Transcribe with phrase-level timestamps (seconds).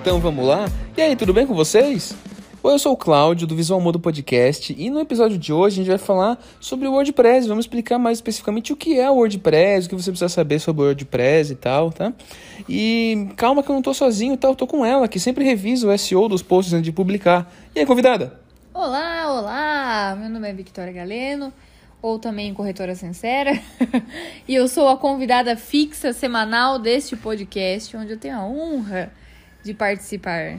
[0.00, 0.64] Então vamos lá?
[0.96, 2.16] E aí, tudo bem com vocês?
[2.62, 5.76] Oi, eu sou o Cláudio do Visual Modo Podcast e no episódio de hoje a
[5.84, 7.46] gente vai falar sobre o WordPress.
[7.46, 10.82] Vamos explicar mais especificamente o que é o WordPress, o que você precisa saber sobre
[10.82, 12.14] o WordPress e tal, tá?
[12.66, 14.48] E calma que eu não tô sozinho, tá?
[14.48, 17.52] Eu tô com ela, que sempre revisa o SEO dos posts antes de publicar.
[17.74, 18.40] E aí, convidada?
[18.72, 20.16] Olá, olá!
[20.18, 21.52] Meu nome é Victoria Galeno,
[22.00, 23.52] ou também corretora sincera,
[24.48, 29.19] e eu sou a convidada fixa semanal deste podcast, onde eu tenho a honra
[29.64, 30.58] de participar.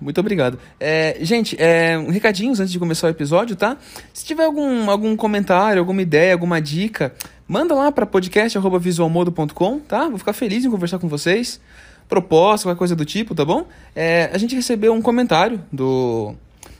[0.00, 0.58] Muito obrigado.
[0.78, 3.78] É, gente, é, um recadinhos antes de começar o episódio, tá?
[4.12, 7.14] Se tiver algum, algum comentário, alguma ideia, alguma dica,
[7.48, 10.08] manda lá para podcast.visualmodo.com, tá?
[10.08, 11.60] Vou ficar feliz em conversar com vocês.
[12.08, 13.66] Proposta, qualquer coisa do tipo, tá bom?
[13.94, 16.34] É, a gente recebeu um comentário do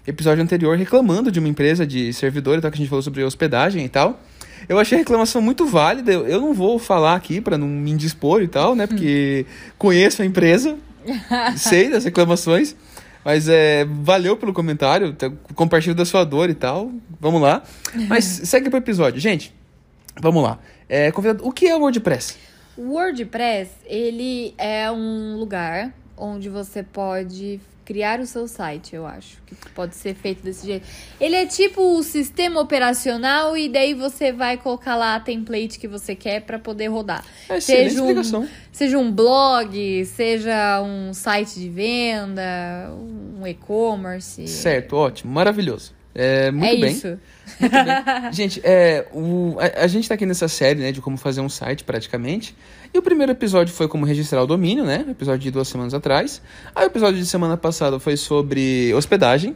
[0.07, 3.25] episódio anterior reclamando de uma empresa de servidor e tal, que a gente falou sobre
[3.25, 4.21] hospedagem e tal.
[4.69, 6.13] Eu achei a reclamação muito válida.
[6.13, 8.87] Eu não vou falar aqui para não me indispor e tal, né?
[8.87, 9.47] Porque
[9.79, 10.77] conheço a empresa,
[11.57, 12.75] sei das reclamações.
[13.25, 16.93] Mas é, valeu pelo comentário, tá, compartilho da sua dor e tal.
[17.21, 17.63] Vamos lá.
[18.09, 19.21] Mas segue pro episódio.
[19.21, 19.53] Gente,
[20.21, 20.61] vamos lá.
[20.89, 22.37] É, convidado, o que é o WordPress?
[22.77, 29.39] O WordPress, ele é um lugar onde você pode criar o seu site, eu acho.
[29.47, 30.85] Que pode ser feito desse jeito.
[31.21, 35.87] Ele é tipo o sistema operacional e daí você vai colocar lá a template que
[35.87, 37.25] você quer para poder rodar.
[37.49, 44.49] É, seja um, seja um blog, seja um site de venda, um e-commerce.
[44.49, 45.95] Certo, ótimo, maravilhoso.
[46.19, 46.93] É, muito é bem.
[46.93, 47.19] isso.
[47.61, 48.33] Muito bem.
[48.33, 51.49] gente, é, o, a, a, gente tá aqui nessa série, né, de como fazer um
[51.49, 52.57] site, praticamente.
[52.93, 55.05] E o primeiro episódio foi como registrar o domínio, né?
[55.11, 56.41] Episódio de duas semanas atrás.
[56.75, 59.55] Aí o episódio de semana passada foi sobre hospedagem,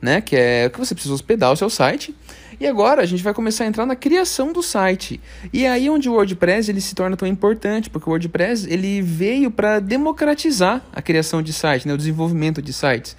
[0.00, 0.20] né?
[0.20, 2.12] Que é o que você precisa hospedar o seu site.
[2.58, 5.20] E agora a gente vai começar a entrar na criação do site.
[5.52, 9.00] E é aí onde o WordPress ele se torna tão importante, porque o WordPress ele
[9.00, 11.94] veio para democratizar a criação de site, né?
[11.94, 13.16] O desenvolvimento de sites.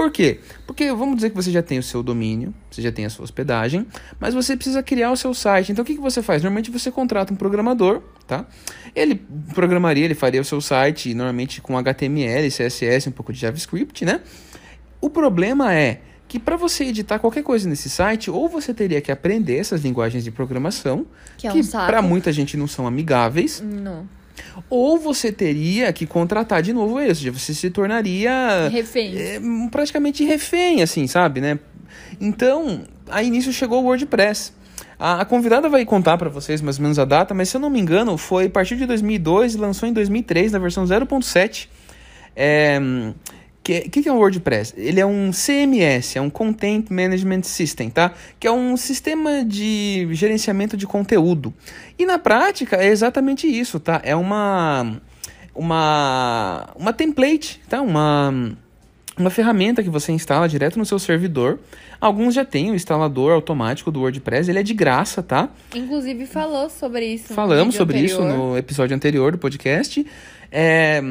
[0.00, 0.40] Por quê?
[0.66, 3.22] Porque vamos dizer que você já tem o seu domínio, você já tem a sua
[3.22, 3.86] hospedagem,
[4.18, 5.72] mas você precisa criar o seu site.
[5.72, 6.42] Então o que, que você faz?
[6.42, 8.46] Normalmente você contrata um programador, tá?
[8.96, 9.16] Ele
[9.54, 14.22] programaria, ele faria o seu site normalmente com HTML, CSS, um pouco de JavaScript, né?
[15.02, 19.12] O problema é que para você editar qualquer coisa nesse site, ou você teria que
[19.12, 21.04] aprender essas linguagens de programação,
[21.36, 23.60] que, é um que para muita gente não são amigáveis.
[23.62, 24.08] Não.
[24.68, 29.16] Ou você teria que contratar de novo ele, ou seja, você se tornaria refém.
[29.16, 29.40] É,
[29.70, 31.58] praticamente refém, assim, sabe, né?
[32.20, 34.52] Então, aí nisso chegou o WordPress.
[34.98, 37.60] A, a convidada vai contar para vocês mais ou menos a data, mas se eu
[37.60, 41.68] não me engano, foi a partir de 2002 e lançou em 2003 na versão 0.7.
[42.36, 42.78] É,
[43.62, 44.74] que, que é o WordPress?
[44.76, 48.12] Ele é um CMS, é um Content Management System, tá?
[48.38, 51.52] Que é um sistema de gerenciamento de conteúdo.
[51.98, 54.00] E na prática é exatamente isso, tá?
[54.04, 54.96] É uma
[55.54, 57.82] uma uma template, tá?
[57.82, 58.56] Uma
[59.20, 61.58] uma ferramenta que você instala direto no seu servidor.
[62.00, 65.50] Alguns já têm o instalador automático do WordPress, ele é de graça, tá?
[65.74, 67.34] Inclusive falou sobre isso.
[67.34, 68.24] Falamos sobre anterior.
[68.26, 70.06] isso no episódio anterior do podcast.
[70.50, 71.02] É,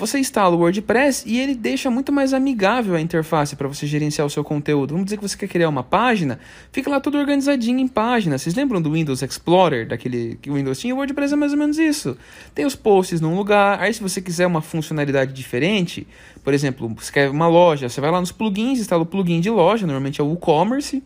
[0.00, 4.26] você instala o WordPress e ele deixa muito mais amigável a interface para você gerenciar
[4.26, 4.92] o seu conteúdo.
[4.92, 6.40] Vamos dizer que você quer criar uma página,
[6.72, 8.42] fica lá tudo organizadinho em páginas.
[8.42, 10.94] Vocês lembram do Windows Explorer, daquele que o Windows tinha?
[10.94, 12.16] O WordPress é mais ou menos isso.
[12.54, 16.06] Tem os posts num lugar, aí se você quiser uma funcionalidade diferente,
[16.42, 19.50] por exemplo, você quer uma loja, você vai lá nos plugins, instala o plugin de
[19.50, 21.02] loja, normalmente é o WooCommerce,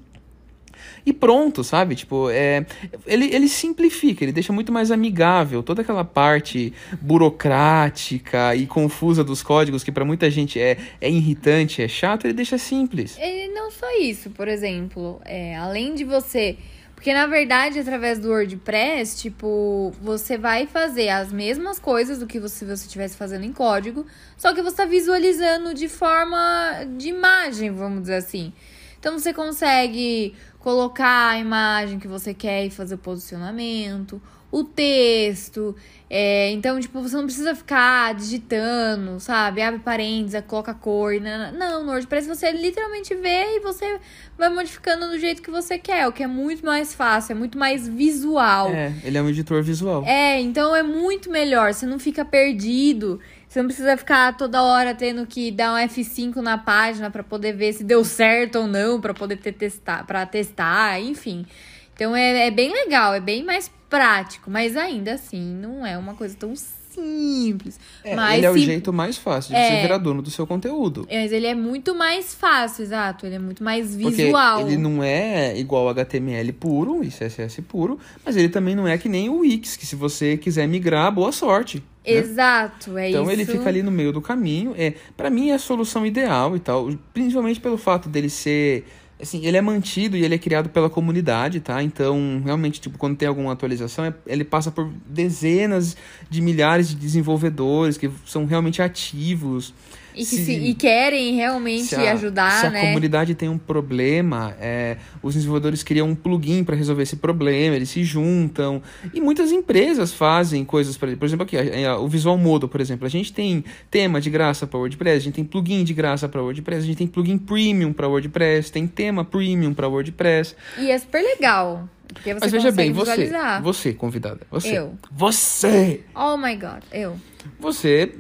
[1.07, 1.95] e pronto, sabe?
[1.95, 2.65] Tipo, é,
[3.07, 9.43] ele, ele simplifica, ele deixa muito mais amigável toda aquela parte burocrática e confusa dos
[9.43, 13.17] códigos que para muita gente é, é irritante, é chato, ele deixa simples.
[13.21, 16.57] E não só isso, por exemplo, é, além de você
[17.05, 22.41] porque, na verdade, através do WordPress, tipo, você vai fazer as mesmas coisas do que
[22.49, 24.07] se você estivesse fazendo em código,
[24.39, 28.55] só que você está visualizando de forma de imagem, vamos dizer assim.
[28.99, 30.35] Então, você consegue
[30.65, 34.19] colocar a imagem que você quer e fazer o posicionamento,
[34.51, 35.77] o texto.
[36.09, 39.61] É, então, tipo, você não precisa ficar digitando, sabe?
[39.61, 41.21] Abre parênteses, coloca cor.
[41.21, 44.01] Não, não, no WordPress você literalmente vê e você
[44.39, 47.59] vai modificando do jeito que você quer, o que é muito mais fácil, é muito
[47.59, 48.71] mais visual.
[48.71, 50.03] É, ele é um editor visual.
[50.07, 53.21] É, então é muito melhor, você não fica perdido.
[53.55, 57.53] Você não precisa ficar toda hora tendo que dar um F5 na página para poder
[57.53, 61.47] ver se deu certo ou não, para poder ter testar, para testar, enfim.
[61.95, 66.15] Então é, é bem legal, é bem mais prático, mas ainda assim não é uma
[66.15, 67.79] coisa tão simples.
[68.03, 69.69] É, mas ele é o sim, jeito mais fácil de É.
[69.69, 71.07] você virar dono do seu conteúdo.
[71.09, 73.25] mas ele é muito mais fácil, exato.
[73.25, 74.67] Ele é muito mais Porque visual.
[74.67, 79.09] ele não é igual HTML puro e CSS puro, mas ele também não é que
[79.09, 81.81] nem o Wix, que se você quiser migrar, boa sorte.
[82.05, 83.33] Exato, é então isso.
[83.33, 84.75] ele fica ali no meio do caminho.
[84.77, 88.85] É, para mim é a solução ideal e tal, principalmente pelo fato dele ser
[89.21, 91.83] assim, ele é mantido e ele é criado pela comunidade, tá?
[91.83, 95.97] Então, realmente, tipo, quando tem alguma atualização, é, ele passa por dezenas
[96.29, 99.73] de milhares de desenvolvedores que são realmente ativos.
[100.15, 102.81] E, que se, e querem realmente se a, ajudar, se a né?
[102.87, 107.91] comunidade tem um problema, é, os desenvolvedores criam um plugin para resolver esse problema, eles
[107.91, 108.81] se juntam.
[109.13, 112.81] E muitas empresas fazem coisas para Por exemplo, aqui, a, a, o Visual Modo, por
[112.81, 113.07] exemplo.
[113.07, 116.41] A gente tem tema de graça para WordPress, a gente tem plugin de graça para
[116.41, 120.55] WordPress, a gente tem plugin premium para WordPress, tem tema premium para WordPress.
[120.79, 121.89] E é super legal.
[122.13, 123.63] Porque você Mas veja bem, visualizar.
[123.63, 124.79] você, você, convidada, você.
[124.79, 124.95] Eu.
[125.11, 126.03] Você!
[126.15, 127.19] Oh my god, eu.
[127.59, 128.13] Você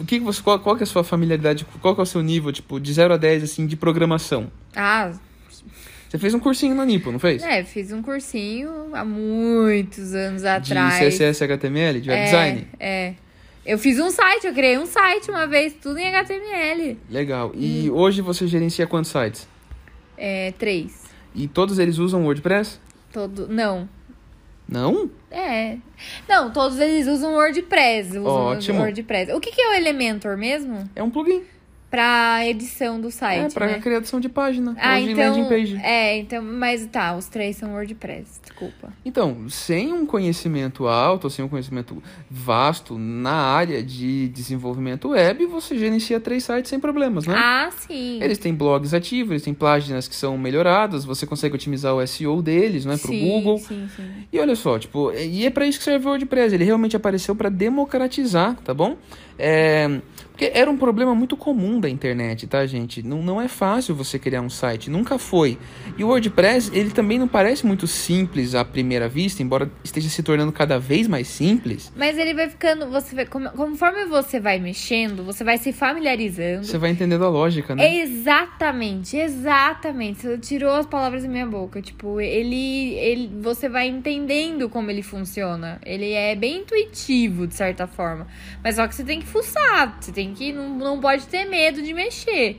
[0.00, 2.22] o que você, qual, qual que é a sua familiaridade, qual que é o seu
[2.22, 4.50] nível, tipo, de 0 a 10, assim, de programação?
[4.76, 5.12] Ah,
[6.08, 7.42] Você fez um cursinho na Nipo, não fez?
[7.42, 10.98] é, fiz um cursinho há muitos anos De atrás.
[11.14, 12.66] CSS, HTML, de web é, design?
[12.78, 13.14] É.
[13.64, 16.98] Eu fiz um site, eu criei um site uma vez, tudo em HTML.
[17.08, 17.52] Legal.
[17.54, 17.94] E Hum.
[17.94, 19.48] hoje você gerencia quantos sites?
[20.18, 21.02] É, três.
[21.34, 22.78] E todos eles usam WordPress?
[23.12, 23.46] Todo.
[23.48, 23.88] Não.
[24.68, 25.10] Não?
[25.30, 25.76] É.
[26.28, 28.18] Não, todos eles usam WordPress.
[28.18, 28.80] Usam Ótimo.
[28.80, 29.32] WordPress.
[29.32, 30.88] O que, que é o Elementor mesmo?
[30.96, 31.42] É um plugin.
[31.92, 33.52] Pra edição do é, site.
[33.52, 33.78] pra né?
[33.78, 34.74] criação de página.
[34.78, 35.46] Ah, então.
[35.46, 35.76] page.
[35.76, 36.42] É, então.
[36.42, 38.90] Mas tá, os três são WordPress, desculpa.
[39.04, 45.76] Então, sem um conhecimento alto, sem um conhecimento vasto na área de desenvolvimento web, você
[45.76, 47.34] gerencia três sites sem problemas, né?
[47.36, 48.22] Ah, sim.
[48.22, 52.40] Eles têm blogs ativos, eles têm páginas que são melhoradas, você consegue otimizar o SEO
[52.40, 53.58] deles, né, pro sim, Google.
[53.58, 54.10] Sim, sim.
[54.32, 56.54] E olha só, tipo, e é para isso que serve o WordPress.
[56.54, 58.96] Ele realmente apareceu para democratizar, tá bom?
[59.38, 60.00] É,
[60.42, 63.02] porque era um problema muito comum da internet, tá, gente?
[63.02, 65.56] Não, não é fácil você criar um site, nunca foi.
[65.96, 70.22] E o WordPress, ele também não parece muito simples à primeira vista, embora esteja se
[70.22, 71.92] tornando cada vez mais simples.
[71.94, 72.90] Mas ele vai ficando.
[72.90, 76.64] Você vai, conforme você vai mexendo, você vai se familiarizando.
[76.64, 78.00] Você vai entendendo a lógica, né?
[78.00, 80.22] Exatamente, exatamente.
[80.22, 81.80] Você tirou as palavras da minha boca.
[81.80, 83.30] Tipo, ele, ele.
[83.40, 85.78] Você vai entendendo como ele funciona.
[85.84, 88.26] Ele é bem intuitivo, de certa forma.
[88.62, 89.98] Mas só que você tem que fuçar.
[90.00, 90.52] Você tem que.
[90.52, 92.58] Não, não pode ter medo de mexer.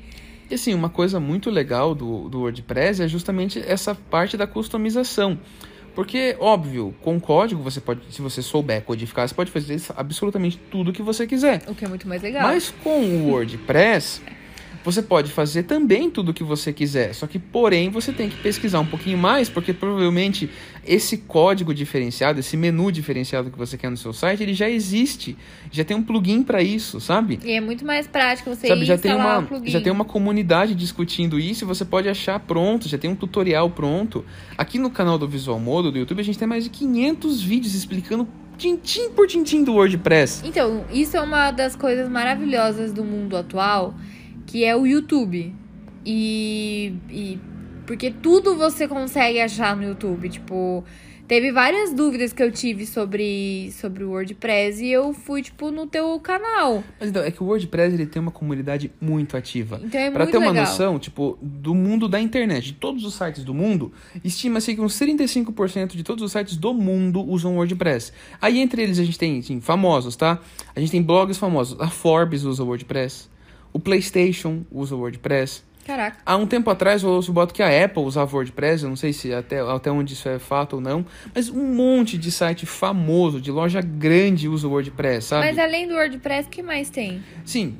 [0.49, 5.39] E assim, uma coisa muito legal do, do WordPress é justamente essa parte da customização.
[5.95, 10.91] Porque, óbvio, com código você pode, se você souber codificar, você pode fazer absolutamente tudo
[10.91, 11.61] que você quiser.
[11.67, 12.43] O que é muito mais legal.
[12.43, 14.21] Mas com o WordPress,
[14.83, 17.13] você pode fazer também tudo o que você quiser.
[17.13, 20.49] Só que, porém, você tem que pesquisar um pouquinho mais, porque provavelmente
[20.85, 25.37] esse código diferenciado, esse menu diferenciado que você quer no seu site, ele já existe.
[25.71, 27.39] Já tem um plugin para isso, sabe?
[27.43, 29.69] E é muito mais prático você Sabe, ir já tem, uma, plugin.
[29.69, 33.69] já tem uma comunidade discutindo isso e você pode achar pronto, já tem um tutorial
[33.69, 34.25] pronto.
[34.57, 37.73] Aqui no canal do Visual Modo do YouTube a gente tem mais de 500 vídeos
[37.73, 38.27] explicando
[38.57, 40.41] tintim por tintim do WordPress.
[40.45, 43.93] Então, isso é uma das coisas maravilhosas do mundo atual,
[44.45, 45.53] que é o YouTube.
[46.05, 47.39] E, e
[47.85, 50.83] porque tudo você consegue achar no YouTube, tipo,
[51.27, 55.87] teve várias dúvidas que eu tive sobre sobre o WordPress e eu fui tipo no
[55.87, 56.83] teu canal.
[56.99, 59.79] Mas então, é que o WordPress ele tem uma comunidade muito ativa.
[59.83, 60.65] Então é Pra muito ter uma legal.
[60.65, 63.91] noção, tipo, do mundo da internet, de todos os sites do mundo,
[64.23, 68.11] estima-se que uns 35% de todos os sites do mundo usam WordPress.
[68.41, 70.39] Aí entre eles a gente tem, assim, famosos, tá?
[70.75, 71.79] A gente tem blogs famosos.
[71.79, 73.31] A Forbes usa WordPress.
[73.73, 75.63] O PlayStation usa o WordPress.
[75.85, 76.17] Caraca.
[76.25, 79.11] Há um tempo atrás eu ouço boto que a Apple usava WordPress, eu não sei
[79.11, 83.41] se até, até onde isso é fato ou não, mas um monte de site famoso,
[83.41, 85.47] de loja grande usa o WordPress, sabe?
[85.47, 87.21] Mas além do WordPress, o que mais tem?
[87.43, 87.75] Sim,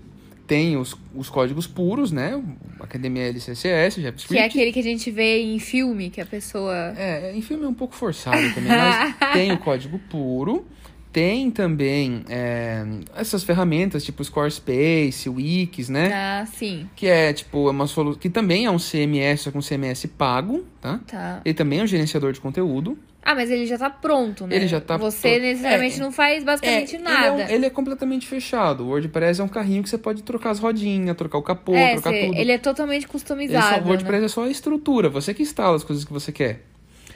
[0.46, 2.36] tem os, os códigos puros, né?
[2.36, 3.56] O HTML, CSS,
[3.96, 4.44] Que é JavaScript.
[4.44, 6.94] aquele que a gente vê em filme, que a pessoa.
[6.98, 10.66] É, em filme é um pouco forçado também, mas tem o código puro.
[11.14, 12.84] Tem também é,
[13.16, 16.12] essas ferramentas tipo Squarespace, Wix, né?
[16.12, 16.90] Ah, sim.
[16.96, 20.08] Que é tipo é uma solução que também é um CMS, só que um CMS
[20.08, 21.00] pago, tá?
[21.08, 21.42] Tá.
[21.46, 22.98] Ele também é um gerenciador de conteúdo.
[23.26, 24.56] Ah, mas ele já tá pronto, né?
[24.56, 27.26] Ele já tá Você necessariamente É, não faz basicamente ele, nada.
[27.28, 28.84] é um- ele é completamente fechado.
[28.84, 31.94] O WordPress é um carrinho que você pode trocar as rodinhas, trocar o capô, É,
[31.94, 32.38] trocar cê- tudo.
[32.38, 33.76] ele é totalmente Ele customizado.
[33.76, 34.26] só- o WordPress né?
[34.26, 36.64] é só a estrutura, você que instala as coisas que você quer.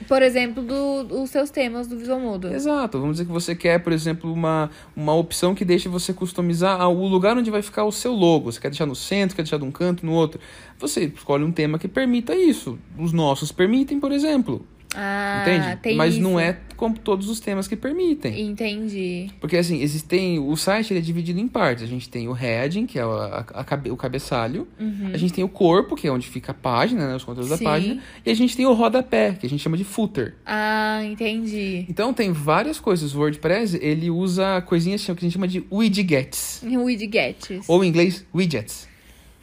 [0.06, 2.48] Por exemplo, do, dos seus temas do Visual Modo.
[2.48, 6.88] Exato, vamos dizer que você quer, por exemplo, uma, uma opção que deixe você customizar
[6.88, 8.52] o lugar onde vai ficar o seu logo.
[8.52, 10.40] Você quer deixar no centro, quer deixar de um canto, no outro.
[10.78, 12.78] Você escolhe um tema que permita isso.
[12.96, 14.64] Os nossos permitem, por exemplo.
[14.94, 15.96] Ah, entende?
[15.96, 16.22] Mas isso.
[16.22, 18.48] não é como todos os temas que permitem.
[18.50, 19.30] Entendi.
[19.40, 20.38] Porque assim, existem.
[20.38, 21.84] O site ele é dividido em partes.
[21.84, 24.66] A gente tem o heading, que é o, a- a cabe- o cabeçalho.
[25.12, 27.16] A gente tem o corpo, que é onde fica a página, né?
[27.16, 27.56] Os conteúdos Uhum.
[27.58, 27.64] Sim.
[27.64, 28.02] da página.
[28.24, 30.34] E a gente tem o rodapé, que a gente chama de footer.
[30.46, 31.84] Ah, entendi.
[31.88, 33.14] Então tem várias coisas.
[33.14, 36.62] O WordPress ele usa coisinhas que a gente chama de widgets.
[36.64, 37.68] Widgets.
[37.68, 38.88] Ou em inglês, widgets.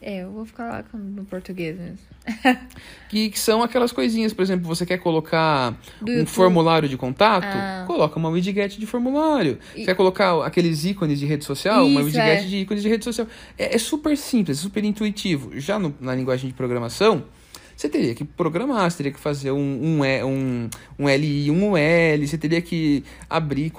[0.07, 1.97] É, eu vou ficar lá com- no português mesmo.
[3.09, 5.71] Que, que são aquelas coisinhas, por exemplo, você quer colocar
[6.01, 6.27] Do um YouTube.
[6.27, 7.83] formulário de contato, Ah.
[7.87, 9.57] coloca uma widget de formulário.
[9.75, 12.41] E- Quer colocar aqueles ícones de rede social, uma Isso, widget é.
[12.43, 13.25] de ícones de rede social.
[13.57, 15.51] É, é super simples, é super intuitivo.
[15.59, 17.23] Já no- na linguagem de programação,
[17.75, 22.27] você teria que programar, você teria que fazer um, um, um, um LI, um UL,
[22.27, 23.69] você teria que abrir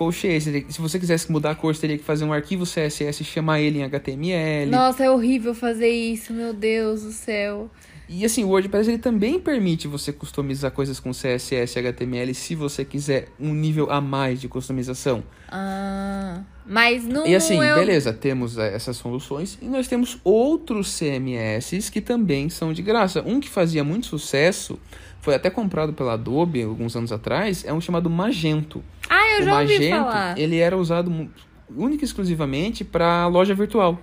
[0.62, 3.24] que- Se você quisesse mudar a cor, você teria que fazer um arquivo CSS e
[3.24, 4.70] chamar ele em HTML.
[4.70, 7.70] Nossa, é horrível fazer isso, meu Deus do céu.
[8.08, 12.54] E assim, o WordPress ele também permite você customizar coisas com CSS e HTML se
[12.54, 15.24] você quiser um nível a mais de customização.
[15.48, 17.74] Ah, mas não E assim, eu...
[17.74, 23.22] beleza, temos eh, essas soluções e nós temos outros CMS que também são de graça.
[23.26, 24.78] Um que fazia muito sucesso,
[25.20, 28.84] foi até comprado pela Adobe alguns anos atrás, é um chamado Magento.
[29.10, 30.38] Ah, eu o já ouvi Magento, falar.
[30.38, 31.28] ele era usado
[31.68, 34.00] única e exclusivamente para loja virtual.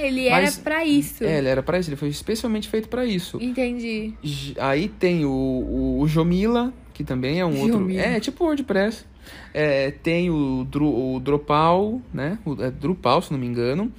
[0.00, 1.24] Ele Mas- era pra isso.
[1.24, 3.38] É, ele era para isso, ele foi especialmente feito para isso.
[3.40, 4.14] Entendi.
[4.58, 7.78] Aí tem o, o, o Jomila, que também é um outro.
[7.78, 8.00] Jomila.
[8.02, 9.04] É, tipo WordPress.
[9.52, 12.38] É, tem o, Dru, o Drupal, né?
[12.44, 13.92] O, é Drupal, se não me engano.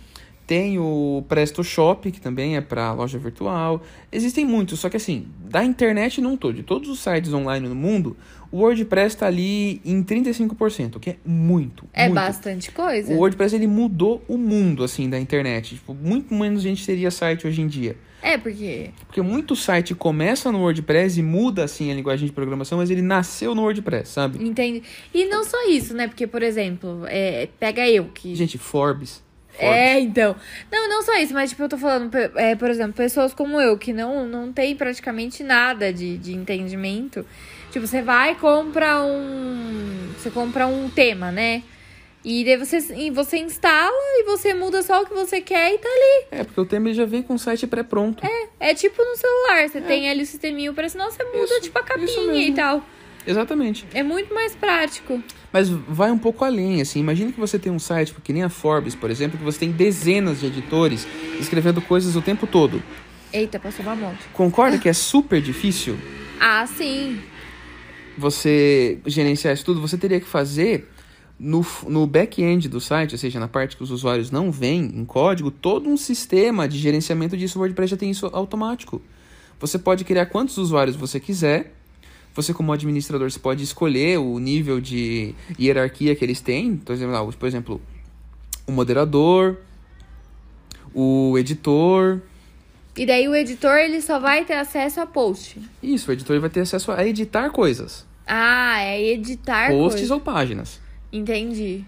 [0.50, 3.84] Tem o PrestoShop, que também é para loja virtual.
[4.12, 7.76] Existem muitos, só que assim, da internet num todo, de todos os sites online no
[7.76, 8.18] mundo,
[8.52, 11.88] o WordPress está ali em 35%, o que é muito.
[11.94, 12.16] É muito.
[12.16, 13.14] bastante coisa.
[13.14, 15.76] O WordPress ele mudou o mundo assim da internet.
[15.76, 17.96] Tipo, muito menos gente teria site hoje em dia.
[18.20, 18.90] É, porque.
[19.06, 23.04] Porque muito site começa no WordPress e muda assim a linguagem de programação, mas ele
[23.04, 24.44] nasceu no WordPress, sabe?
[24.44, 24.82] Entende?
[25.14, 26.08] E não só isso, né?
[26.08, 28.34] Porque, por exemplo, é, pega eu que.
[28.34, 29.29] Gente, Forbes.
[29.60, 29.78] Forbes.
[29.78, 30.36] É, então.
[30.72, 33.78] Não, não só isso, mas tipo, eu tô falando, é, por exemplo, pessoas como eu,
[33.78, 37.26] que não, não tem praticamente nada de, de entendimento.
[37.72, 40.10] Tipo, você vai e compra um.
[40.18, 41.64] Você compra um tema, né?
[42.24, 45.78] E daí você, e você instala e você muda só o que você quer e
[45.78, 46.26] tá ali.
[46.32, 48.26] É, porque o tema já vem com o site pré-pronto.
[48.60, 51.44] É tipo no celular, você tem ali o sisteminho pra senão você muda, É.
[51.44, 52.84] Isso, tipo, a capinha e tal.
[53.30, 53.86] Exatamente.
[53.94, 55.22] É muito mais prático.
[55.54, 57.00] Mas vai um pouco além, assim.
[57.00, 59.72] Imagina que você tem um site, que nem a Forbes, por exemplo, que você tem
[59.72, 61.08] dezenas de editores
[61.40, 62.82] escrevendo coisas o tempo todo.
[63.32, 64.18] Eita, passou uma moto.
[64.34, 65.96] Concorda que é super difícil
[66.40, 67.20] Ah, sim.
[68.18, 69.80] você gerenciar isso tudo?
[69.82, 70.90] Você teria que fazer
[71.40, 75.06] no, no back-end do site, ou seja, na parte que os usuários não veem em
[75.06, 77.60] código, todo um sistema de gerenciamento disso.
[77.60, 79.02] O WordPress já tem isso automático.
[79.60, 81.76] Você pode criar quantos usuários você quiser.
[82.42, 86.78] Você, como administrador, você pode escolher o nível de hierarquia que eles têm.
[86.78, 87.82] Por exemplo, lá, por exemplo
[88.66, 89.58] o moderador,
[90.94, 92.22] o editor.
[92.96, 95.60] E daí o editor, ele só vai ter acesso a post.
[95.82, 98.06] Isso, o editor vai ter acesso a editar coisas.
[98.28, 100.12] Ah, é editar posts coisas.
[100.12, 100.80] ou páginas.
[101.12, 101.84] Entendi.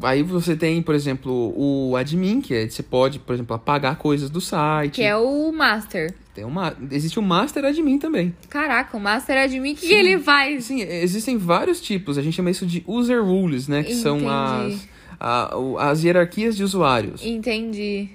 [0.00, 4.30] Aí você tem, por exemplo, o admin, que é, você pode, por exemplo, apagar coisas
[4.30, 4.94] do site.
[4.96, 6.14] Que é o master.
[6.34, 8.34] Tem uma, existe o master admin também.
[8.48, 9.94] Caraca, o master admin, que Sim.
[9.94, 10.64] ele faz?
[10.64, 12.16] Sim, existem vários tipos.
[12.16, 13.82] A gente chama isso de user rules, né?
[13.82, 14.30] Que são Entendi.
[14.30, 14.88] as,
[15.20, 17.22] a- as hierarquias de usuários.
[17.24, 18.08] Entendi.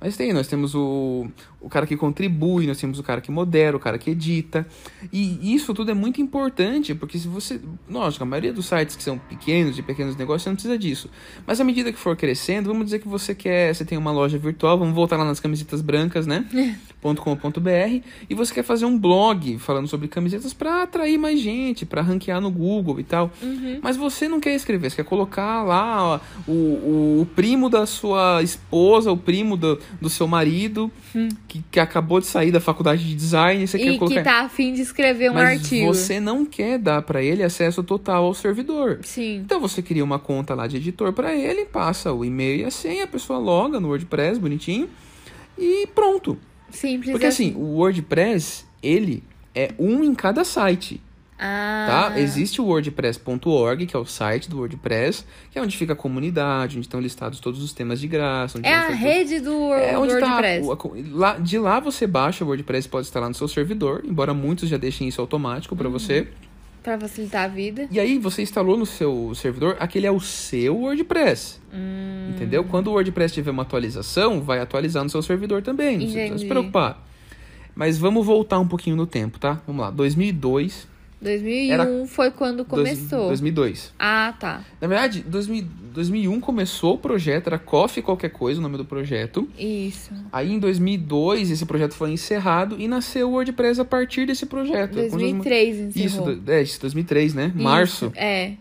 [0.00, 1.26] Mas tem, nós temos o,
[1.64, 4.66] o cara que contribui, nós temos o cara que modera, o cara que edita.
[5.10, 7.58] E isso tudo é muito importante, porque se você.
[7.88, 11.08] Lógico, a maioria dos sites que são pequenos, de pequenos negócios, você não precisa disso.
[11.46, 13.74] Mas à medida que for crescendo, vamos dizer que você quer.
[13.74, 16.46] Você tem uma loja virtual, vamos voltar lá nas camisetas brancas, né?
[17.02, 22.00] .com.br e você quer fazer um blog falando sobre camisetas para atrair mais gente, para
[22.00, 23.30] ranquear no Google e tal.
[23.82, 27.84] Mas você não quer escrever, você quer colocar lá ó, o, o, o primo da
[27.84, 30.90] sua esposa, o primo do, do seu marido,
[31.54, 34.16] que, que acabou de sair da faculdade de design, e você quer E colocar.
[34.16, 35.86] que tá afim de escrever um Mas artigo.
[35.86, 38.98] você não quer dar para ele acesso total ao servidor.
[39.02, 39.36] Sim.
[39.36, 42.70] Então você cria uma conta lá de editor para ele, passa o e-mail e a
[42.70, 44.88] senha, a pessoa loga no WordPress bonitinho
[45.56, 46.36] e pronto.
[46.70, 49.22] Simples Porque assim, o WordPress, ele
[49.54, 51.00] é um em cada site,
[51.38, 52.10] Ah.
[52.12, 52.20] tá?
[52.20, 56.76] Existe o wordpress.org, que é o site do WordPress, que é onde fica a comunidade,
[56.76, 58.60] onde estão listados todos os temas de graça.
[58.62, 60.76] É a rede do, É do onde tá WordPress.
[60.76, 64.68] co- lá, de lá você baixa o WordPress, pode instalar no seu servidor, embora muitos
[64.68, 65.78] já deixem isso automático Uhum.
[65.78, 66.28] para você.
[66.82, 67.88] Pra facilitar a vida.
[67.90, 71.58] E aí você instalou no seu servidor, aquele é o seu WordPress.
[71.72, 72.28] Hum.
[72.30, 72.62] Entendeu?
[72.64, 75.92] Quando o WordPress tiver uma atualização, vai atualizar no seu servidor também.
[75.96, 76.46] Não precisa se Entendi.
[76.46, 77.02] preocupar.
[77.74, 79.60] Mas vamos voltar um pouquinho no tempo, tá?
[79.66, 79.90] Vamos lá.
[79.90, 80.86] 2002,
[81.24, 83.28] 2001 Era foi quando começou.
[83.28, 83.92] 2002.
[83.98, 84.64] Ah, tá.
[84.80, 89.48] Na verdade, 2000, 2001 começou o projeto, era Coffee Qualquer Coisa o nome do projeto.
[89.58, 90.12] Isso.
[90.30, 94.94] Aí em 2002 esse projeto foi encerrado e nasceu o WordPress a partir desse projeto.
[94.94, 96.30] 2003 encerrou.
[96.32, 97.52] Isso, é, isso, 2003, né?
[97.54, 98.06] Março.
[98.06, 98.52] Isso, É.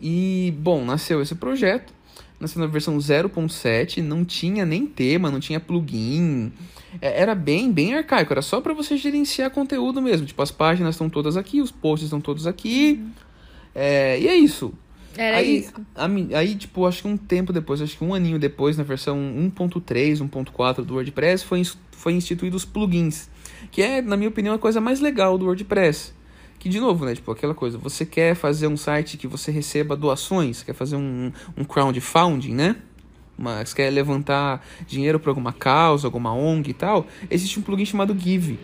[0.00, 1.94] E, bom, nasceu esse projeto.
[2.38, 6.52] Nasceu na versão 0.7, não tinha nem tema, não tinha plugin.
[7.00, 10.26] É, Era bem, bem arcaico, era só para você gerenciar conteúdo mesmo.
[10.26, 13.02] Tipo, as páginas estão todas aqui, os posts estão todos aqui.
[13.74, 14.72] É, e é isso.
[15.16, 15.72] Era aí, isso.
[15.94, 16.06] a
[16.38, 20.18] aí, tipo, acho que um tempo depois, acho que um aninho depois, na versão 1.3,
[20.18, 23.30] 1.4 do WordPress, foi, foi instituído os plugins.
[23.70, 26.12] Que é, na minha opinião, a coisa mais legal do WordPress.
[26.66, 27.14] Que, de novo, né?
[27.14, 31.30] Tipo, aquela coisa, você quer fazer um site que você receba doações, quer fazer um,
[31.56, 32.74] um crowdfunding, né?
[33.38, 37.06] Você quer levantar dinheiro para alguma causa, alguma ONG e tal.
[37.30, 38.58] Existe um plugin chamado Give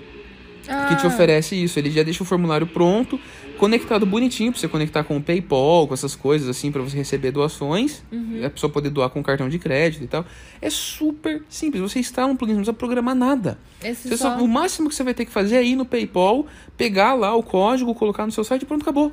[0.62, 1.78] que te Ah, oferece isso.
[1.78, 3.18] Ele já deixa o formulário pronto,
[3.58, 7.30] conectado bonitinho pra você conectar com o PayPal, com essas coisas assim, pra você receber
[7.30, 8.02] doações.
[8.12, 8.40] Uhum.
[8.44, 10.24] A pessoa poder doar com cartão de crédito e tal.
[10.60, 11.82] É super simples.
[11.82, 13.58] Você instala um plugin, não precisa programar nada.
[13.94, 14.16] Só...
[14.16, 17.34] só- o máximo que você vai ter que fazer é ir no PayPal, pegar lá
[17.34, 19.12] o código, colocar no seu site e pronto, acabou.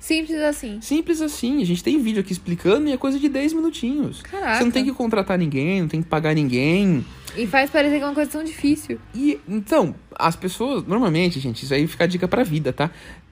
[0.00, 0.80] Simples assim.
[0.80, 1.62] Simples assim.
[1.62, 4.22] A gente tem vídeo aqui explicando e é coisa de 10 minutinhos.
[4.22, 4.56] Caraca.
[4.56, 7.04] Você não tem que contratar ninguém, não tem que pagar ninguém.
[7.36, 8.98] E faz parecer que é uma coisa tão difícil.
[9.14, 12.90] E então, as pessoas, normalmente, gente, isso aí fica a dica pra vida, tá?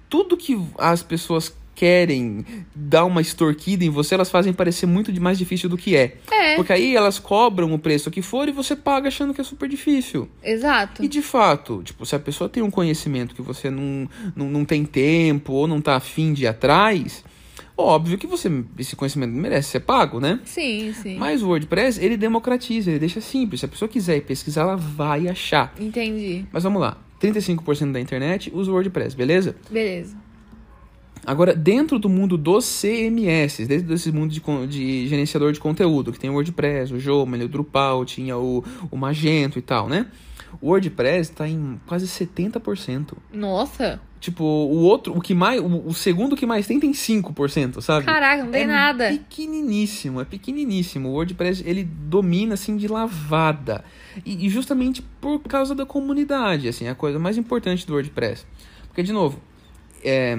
[0.09, 2.45] Tudo que as pessoas querem
[2.75, 6.17] dar uma extorquida em você, elas fazem parecer muito mais difícil do que é.
[6.29, 9.45] É, Porque aí elas cobram o preço que for e você paga achando que é
[9.45, 10.29] super difícil.
[10.43, 11.05] exato.
[11.05, 14.65] E de fato, tipo, se a pessoa tem um conhecimento que você não, não, não
[14.65, 17.25] tem tempo ou não tá afim de ir atrás,
[17.77, 20.41] óbvio que você esse conhecimento merece ser pago, né?
[20.45, 21.17] Sim, sim.
[21.17, 23.61] Mas o WordPress, ele democratiza, ele deixa simples.
[23.61, 25.73] Se a pessoa quiser ir pesquisar, ela vai achar.
[25.79, 26.45] Entendi.
[26.53, 26.97] Mas vamos lá.
[27.21, 29.55] 35% da internet usa o WordPress, beleza?
[29.71, 30.17] Beleza.
[31.27, 36.19] Agora, dentro do mundo dos CMS, dentro desse mundo de, de gerenciador de conteúdo, que
[36.19, 40.07] tem o WordPress, o Joomla, o Drupal, tinha o, o Magento e tal, né?
[40.61, 43.13] O WordPress tá em quase 70%.
[43.33, 44.01] Nossa.
[44.21, 48.05] Tipo, o outro, o que mais, o, o segundo que mais tem tem 5%, sabe?
[48.05, 49.09] Caraca, não tem é nada.
[49.11, 51.09] pequeniníssimo, é pequeniníssimo.
[51.09, 53.85] O WordPress, ele domina, assim, de lavada.
[54.27, 58.45] E, e justamente por causa da comunidade, assim, é a coisa mais importante do WordPress.
[58.89, 59.41] Porque, de novo,
[60.03, 60.39] é...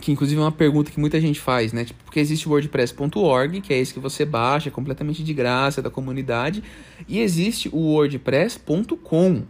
[0.00, 1.84] Que inclusive é uma pergunta que muita gente faz, né?
[1.84, 5.80] Tipo, porque existe o WordPress.org, que é esse que você baixa, é completamente de graça,
[5.80, 6.62] é da comunidade.
[7.06, 9.42] E existe o WordPress.com,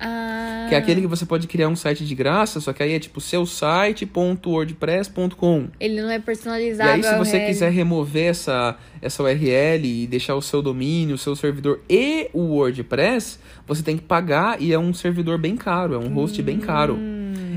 [0.00, 0.66] Ah.
[0.68, 3.00] que é aquele que você pode criar um site de graça, só que aí é
[3.00, 5.68] tipo seu site.wordpress.com.
[5.80, 6.94] Ele não é E personalizável.
[6.94, 7.46] aí, se você URL.
[7.48, 12.40] quiser remover essa, essa URL e deixar o seu domínio, o seu servidor e o
[12.54, 16.58] WordPress, você tem que pagar e é um servidor bem caro, é um host bem
[16.58, 16.96] caro.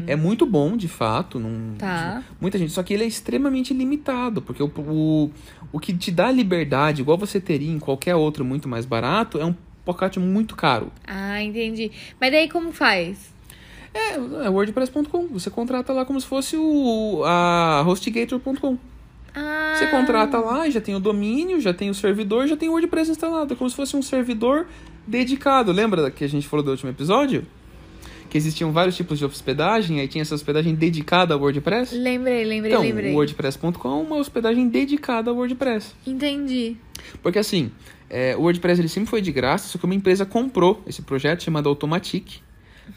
[0.08, 1.40] É muito bom, de fato.
[1.40, 1.76] Não, Hum.
[1.78, 2.24] Tá.
[2.40, 5.32] Muita gente, só que ele é extremamente limitado, porque o, o,
[5.72, 9.46] o que te dá liberdade, igual você teria em qualquer outro muito mais barato, é
[9.46, 10.92] um pacote muito caro.
[11.06, 11.92] Ah, entendi.
[12.20, 13.32] Mas daí como faz?
[13.94, 15.28] É, é wordpress.com.
[15.28, 18.78] Você contrata lá como se fosse o a hostgator.com.
[19.34, 19.76] Ah.
[19.78, 23.12] Você contrata lá, já tem o domínio, já tem o servidor, já tem o WordPress
[23.12, 23.54] instalado.
[23.54, 24.68] É como se fosse um servidor
[25.08, 25.72] dedicado.
[25.72, 27.46] Lembra que a gente falou do último episódio?
[28.32, 31.94] Que existiam vários tipos de hospedagem, aí tinha essa hospedagem dedicada ao WordPress?
[31.94, 33.12] Lembrei, lembrei, Então, lembrei.
[33.12, 35.94] o WordPress.com é uma hospedagem dedicada ao WordPress.
[36.08, 36.78] Entendi.
[37.22, 37.72] Porque assim,
[38.10, 41.44] é, o WordPress ele sempre foi de graça, só que uma empresa comprou esse projeto
[41.44, 42.40] chamado Automatic.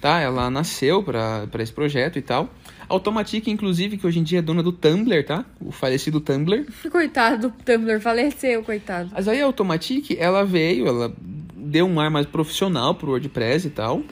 [0.00, 0.20] Tá?
[0.20, 2.48] Ela nasceu para esse projeto e tal.
[2.88, 5.44] Automatic, inclusive, que hoje em dia é dona do Tumblr, tá?
[5.60, 6.64] O falecido Tumblr.
[6.88, 9.10] Coitado do Tumblr, faleceu, coitado.
[9.12, 11.12] Mas aí a Automatic, ela veio, ela
[11.56, 14.04] deu um ar mais profissional pro WordPress e tal.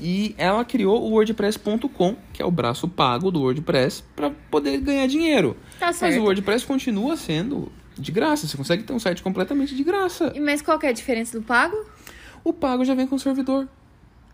[0.00, 5.06] E ela criou o WordPress.com, que é o braço pago do WordPress, para poder ganhar
[5.06, 5.56] dinheiro.
[5.78, 6.20] Tá Mas certo.
[6.20, 8.46] o WordPress continua sendo de graça.
[8.46, 10.32] Você consegue ter um site completamente de graça.
[10.34, 11.76] E Mas qual que é a diferença do pago?
[12.42, 13.68] O pago já vem com o servidor.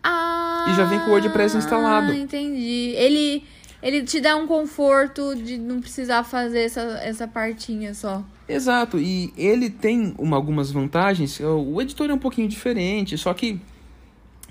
[0.03, 0.65] Ah.
[0.69, 2.11] E já vem com o WordPress instalado.
[2.11, 2.93] Ah, entendi.
[2.95, 3.43] Ele,
[3.81, 8.23] ele te dá um conforto de não precisar fazer essa, essa partinha só.
[8.47, 8.99] Exato.
[8.99, 11.39] E ele tem uma, algumas vantagens.
[11.39, 13.59] O editor é um pouquinho diferente, só que,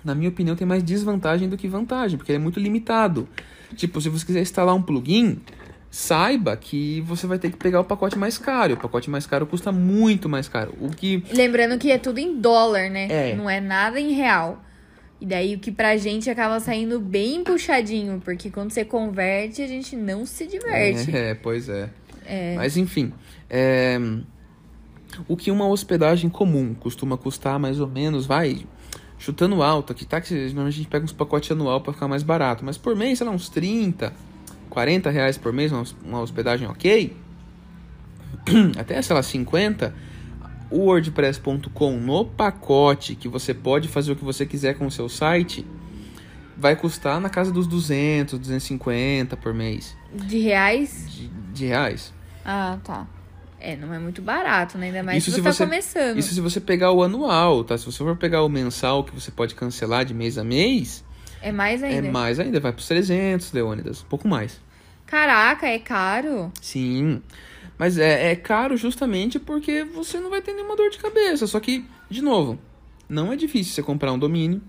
[0.05, 3.29] na minha opinião, tem mais desvantagem do que vantagem, porque ele é muito limitado.
[3.77, 5.41] Tipo, se você quiser instalar um plugin,
[5.91, 8.75] saiba que você vai ter que pegar o pacote mais caro.
[8.75, 10.75] O pacote mais caro custa muito mais caro.
[10.81, 13.09] O que Lembrando que é tudo em dólar, né?
[13.11, 13.35] É.
[13.35, 14.63] Não é nada em real.
[15.21, 19.67] E daí o que pra gente acaba saindo bem puxadinho, porque quando você converte, a
[19.67, 21.15] gente não se diverte.
[21.15, 21.91] É, pois é.
[22.25, 22.55] É.
[22.55, 23.13] Mas enfim,
[23.49, 23.99] é,
[25.29, 28.65] o que uma hospedagem comum costuma custar mais ou menos, vai
[29.21, 30.21] chutando alto aqui, tá?
[30.21, 33.19] Que normalmente a gente pega uns pacotes anual para ficar mais barato, mas por mês,
[33.19, 34.13] sei lá, uns 30,
[34.69, 37.15] 40 reais por mês, uma hos- uma hospedagem ok,
[38.79, 39.95] até, sei lá, 50,
[40.71, 45.09] o WordPress.com no pacote que você pode fazer o que você quiser com o seu
[45.09, 45.67] site,
[46.57, 51.07] vai custar na casa dos 200, 250 por mês De reais?
[51.11, 52.13] de, de reais.
[52.45, 53.07] Ah, tá.
[53.61, 54.87] É, não é muito barato, né?
[54.87, 56.19] Ainda mais Isso se você tá começando.
[56.19, 57.77] Isso se você pegar o anual, tá?
[57.77, 61.05] Se você for pegar o mensal que você pode cancelar de mês a mês,
[61.43, 62.09] É mais ainda.
[62.09, 64.59] é mais ainda, vai pros 300, Leônidas, um pouco mais.
[65.07, 66.51] Caraca, é caro?
[66.61, 67.21] Sim,
[67.77, 71.47] mas é, é caro justamente porque você não vai ter nenhuma dor de cabeça.
[71.47, 72.59] Só que, de novo,
[73.09, 74.63] não é difícil você comprar um domínio.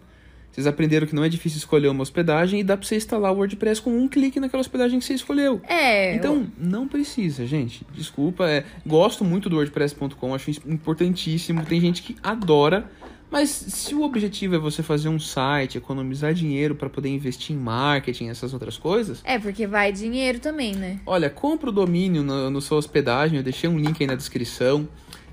[0.51, 3.37] Vocês aprenderam que não é difícil escolher uma hospedagem e dá pra você instalar o
[3.37, 5.61] WordPress com um clique naquela hospedagem que você escolheu.
[5.67, 6.13] É.
[6.15, 7.85] Então, não precisa, gente.
[7.95, 11.65] Desculpa, é, gosto muito do WordPress.com, acho importantíssimo.
[11.65, 12.89] Tem gente que adora,
[13.31, 17.59] mas se o objetivo é você fazer um site, economizar dinheiro para poder investir em
[17.59, 20.99] marketing, essas outras coisas, É, porque vai dinheiro também, né?
[21.05, 24.85] olha, compra o domínio no sua hospedagem, eu deixei um link aí na descrição.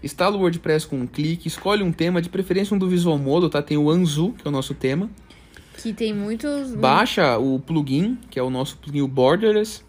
[0.02, 3.48] Instala o WordPress com um clique, escolhe um tema, de preferência um do Visual Modo,
[3.48, 3.62] tá?
[3.62, 5.10] Tem o Anzu, que é o nosso tema.
[5.76, 6.74] Que tem muitos.
[6.74, 9.82] Baixa o plugin, que é o nosso plugin o Borderless.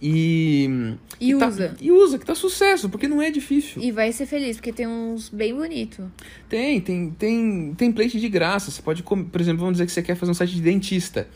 [0.00, 0.96] E.
[1.20, 1.76] E tá- usa.
[1.80, 3.82] e usa, que tá sucesso, porque não é difícil.
[3.82, 6.06] E vai ser feliz, porque tem uns bem bonitos.
[6.48, 8.70] Tem, tem, tem template de graça.
[8.70, 11.28] Você pode, por exemplo, vamos dizer que você quer fazer um site de dentista.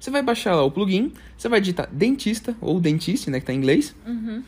[0.00, 3.52] Você vai baixar lá o plugin, você vai digitar dentista, ou dentiste, né, que tá
[3.52, 3.94] em inglês.
[4.06, 4.42] Uhum.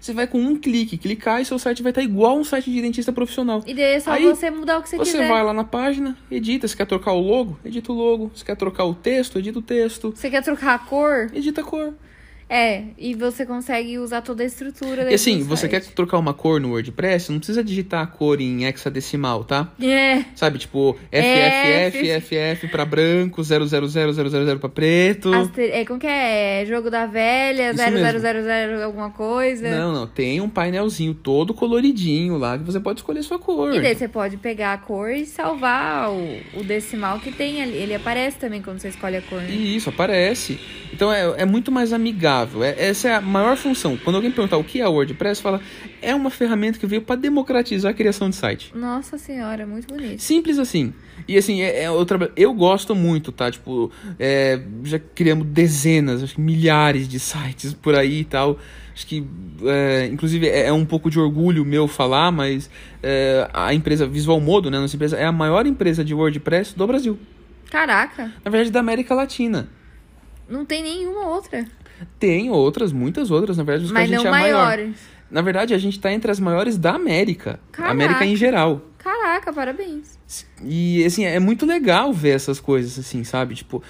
[0.00, 2.80] Você vai com um clique, clicar e seu site vai estar igual um site de
[2.80, 3.62] dentista profissional.
[3.66, 5.28] E daí é só Aí, você mudar o que você, Você quiser.
[5.28, 6.66] vai lá na página, edita.
[6.66, 8.32] Se quer trocar o logo, edita o logo.
[8.34, 10.12] Se quer trocar o texto, edita o texto.
[10.16, 11.30] Você quer trocar a cor?
[11.34, 11.92] Edita a cor.
[12.50, 16.60] É, e você consegue usar toda a estrutura E assim, você quer trocar uma cor
[16.60, 19.68] no WordPress, não precisa digitar a cor em hexadecimal, tá?
[19.80, 22.20] É, Sabe, tipo, F.
[22.20, 25.32] FFF pra branco, 000000 pra preto.
[25.32, 25.70] aster...
[25.72, 26.64] é, como que é?
[26.66, 29.70] Jogo da velha, Isso 0000 alguma coisa.
[29.70, 33.72] Não, não, tem um painelzinho todo coloridinho lá que você pode escolher sua cor.
[33.72, 37.76] E daí você pode pegar a cor e salvar o, o decimal que tem ali.
[37.76, 39.40] Ele aparece também quando você escolhe a cor.
[39.40, 39.50] né?
[39.50, 40.58] Isso, aparece.
[40.92, 42.39] Então é, é muito mais amigável.
[42.62, 43.96] É- essa é a maior função.
[43.96, 45.60] Quando alguém perguntar o que é o WordPress, fala,
[46.00, 48.72] é uma ferramenta que veio para democratizar a criação de site.
[48.74, 50.20] Nossa senhora, muito bonito.
[50.20, 50.92] Simples assim.
[51.28, 53.50] E assim, é, é eu, traba- eu gosto muito, tá?
[53.50, 58.58] Tipo, é, já criamos dezenas, acho que milhares de sites por aí e tal.
[58.94, 59.24] Acho que,
[59.64, 62.68] é, inclusive, é, é um pouco de orgulho meu falar, mas
[63.02, 64.78] é, a empresa Visual Modo, né?
[64.78, 67.18] Nossa empresa é a maior empresa de WordPress do Brasil.
[67.70, 69.68] Caraca, Na verdade, da América Latina.
[70.48, 71.64] não tem nenhuma outra.
[72.18, 74.66] Tem outras, muitas outras, na verdade, os que a Mas gente não é a maior.
[74.66, 74.96] maiores.
[75.30, 77.60] Na verdade, a gente tá entre as maiores da América.
[77.70, 77.92] Caraca.
[77.92, 78.82] América em geral.
[78.98, 80.18] Caraca, parabéns.
[80.62, 83.54] E, assim, é muito legal ver essas coisas, assim, sabe?
[83.54, 83.82] Tipo,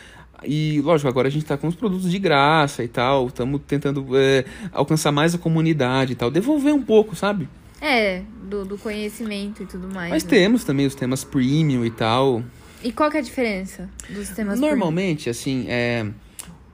[0.45, 3.27] e, lógico, agora a gente tá com os produtos de graça e tal.
[3.27, 6.31] Estamos tentando é, alcançar mais a comunidade e tal.
[6.31, 7.49] Devolver um pouco, sabe?
[7.81, 10.11] É, do, do conhecimento e tudo mais.
[10.11, 10.31] Mas né?
[10.31, 12.43] temos também os temas premium e tal.
[12.83, 16.07] E qual que é a diferença dos temas Normalmente, assim, é...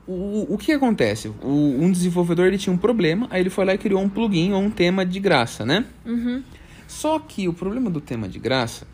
[0.06, 1.28] O, o que acontece?
[1.42, 4.52] O, um desenvolvedor ele tinha um problema, aí ele foi lá e criou um plugin
[4.52, 5.84] ou um tema de graça, né?
[6.04, 6.42] Uhum.
[6.86, 8.86] Só que o problema do tema de graça,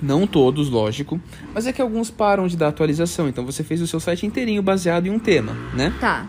[0.00, 1.20] não todos, lógico,
[1.52, 3.28] mas é que alguns param de dar atualização.
[3.28, 5.92] Então você fez o seu site inteirinho baseado em um tema, né?
[6.00, 6.28] Tá.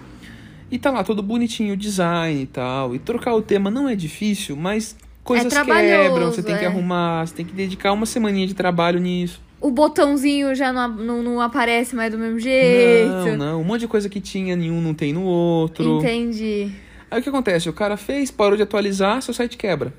[0.72, 2.96] E tá lá todo bonitinho o design e tal.
[2.96, 6.68] E trocar o tema não é difícil, mas coisas trabalhoso, quebram, você tem que é.
[6.68, 9.45] arrumar, você tem que dedicar uma semaninha de trabalho nisso.
[9.66, 13.10] O botãozinho já não, não, não aparece mais do mesmo jeito.
[13.10, 15.98] Não, não, um monte de coisa que tinha, nenhum não tem no outro.
[15.98, 16.70] Entendi.
[17.10, 17.68] Aí o que acontece?
[17.68, 19.92] O cara fez, parou de atualizar, seu site quebra.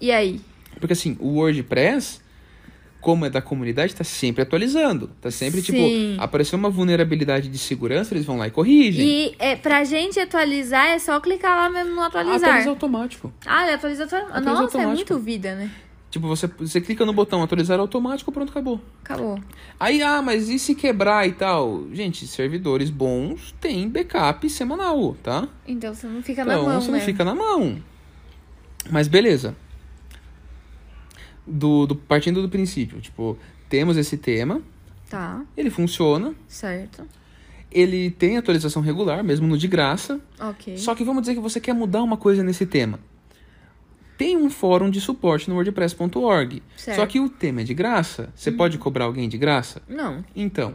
[0.00, 0.40] E aí?
[0.78, 2.20] Porque assim, o WordPress,
[3.00, 5.10] como é da comunidade, tá sempre atualizando.
[5.20, 5.72] Tá sempre, Sim.
[5.72, 9.04] tipo, apareceu uma vulnerabilidade de segurança, eles vão lá e corrigem.
[9.04, 12.48] E é, pra gente atualizar é só clicar lá mesmo no atualizar.
[12.50, 13.32] Atualiza automático.
[13.44, 14.30] Ah, ele atualiza automático.
[14.38, 15.14] Atualiza Nossa, é automático.
[15.14, 15.68] muito vida, né?
[16.10, 18.80] Tipo, você, você clica no botão atualizar automático, pronto, acabou.
[19.04, 19.38] Acabou.
[19.78, 21.84] Aí, ah, mas e se quebrar e tal?
[21.92, 25.46] Gente, servidores bons têm backup semanal, tá?
[25.68, 26.98] Então você não fica na Então, mão, você né?
[26.98, 27.80] não fica na mão.
[28.90, 29.54] Mas beleza.
[31.46, 33.36] Do, do- partindo do princípio, tipo,
[33.68, 34.60] temos esse tema,
[35.08, 37.04] Tá, ele funciona, certo.
[37.70, 40.20] ele tem atualização regular, mesmo no de graça.
[40.40, 40.76] Ok.
[40.76, 43.00] Só que vamos dizer que você quer mudar uma coisa nesse tema.
[44.20, 46.62] Tem um fórum de suporte no wordpress.org.
[46.76, 48.28] Só que o tema é de graça.
[48.36, 49.80] Você pode cobrar alguém de graça?
[49.88, 50.22] Não.
[50.36, 50.74] Então,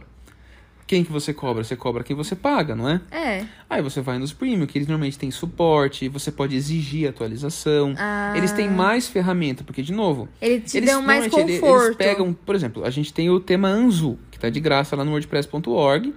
[0.84, 1.62] quem que você cobra?
[1.62, 3.00] Você cobra quem você paga, não é?
[3.08, 3.44] É.
[3.70, 7.94] Aí você vai nos premium, que eles normalmente têm suporte, você pode exigir atualização.
[7.96, 8.34] Ah.
[8.36, 11.84] Eles têm mais ferramenta, porque, de novo, Ele te eles, deu mais conforto.
[11.86, 15.04] Eles pegam, por exemplo, a gente tem o tema Anzu, que tá de graça lá
[15.04, 16.12] no wordpress.org,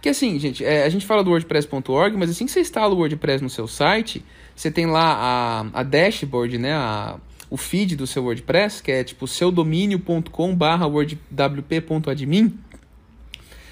[0.00, 2.96] Que assim, gente, é, a gente fala do WordPress.org, mas assim que você instala o
[2.96, 4.24] WordPress no seu site,
[4.60, 5.14] você tem lá
[5.72, 6.74] a, a dashboard, né?
[6.74, 7.16] A,
[7.48, 10.86] o feed do seu WordPress, que é tipo seudomínio.com barra
[11.30, 12.58] wp.admin.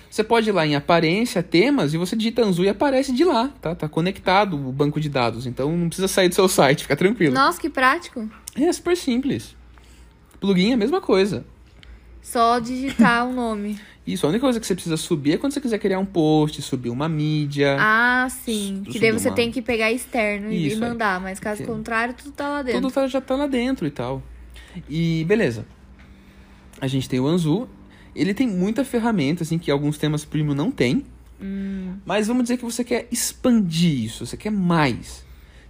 [0.09, 3.51] Você pode ir lá em aparência, temas, e você digita Anzu e aparece de lá,
[3.61, 3.75] tá?
[3.75, 7.35] Tá conectado o banco de dados, então não precisa sair do seu site, fica tranquilo.
[7.35, 8.27] Nossa, que prático.
[8.57, 9.55] É super simples.
[10.41, 11.45] Plugin é a mesma coisa.
[12.23, 13.79] Só digitar o nome.
[14.07, 16.63] Isso, a única coisa que você precisa subir é quando você quiser criar um post,
[16.63, 17.77] subir uma mídia.
[17.79, 18.83] Ah, sim.
[18.91, 19.35] Que daí você uma...
[19.35, 22.81] tem que pegar externo Isso, e mandar, mas caso contrário, tudo tá lá dentro.
[22.81, 24.23] Tudo tá- já tá lá dentro e tal.
[24.89, 25.67] E beleza.
[26.81, 27.69] A gente tem o Anzu.
[28.15, 31.05] Ele tem muita ferramenta, assim, que alguns temas premium não tem.
[32.05, 35.25] Mas vamos dizer que você quer expandir isso, você quer mais.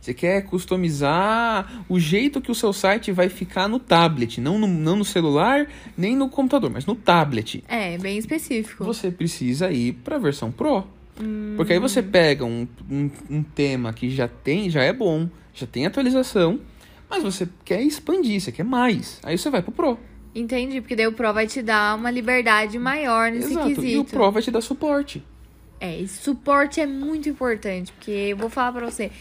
[0.08, 4.66] Você quer customizar o jeito que o seu site vai ficar no tablet, não no,
[4.66, 5.68] não no celular,
[5.98, 7.62] nem no computador, mas no tablet.
[7.68, 8.84] É, bem específico.
[8.84, 10.86] Você precisa ir para a versão Pro.
[11.58, 15.66] Porque aí você pega um, um, um tema que já tem, já é bom, já
[15.66, 16.58] tem atualização,
[17.10, 19.20] mas você quer expandir, você quer mais.
[19.22, 19.98] Aí você vai pro Pro.
[20.34, 23.66] Entendi, porque daí o Pro vai te dar uma liberdade maior nesse Exato.
[23.66, 23.86] quesito.
[23.86, 25.22] E o Pro vai te dar suporte.
[25.80, 29.12] É, esse suporte é muito importante, porque eu vou falar pra você,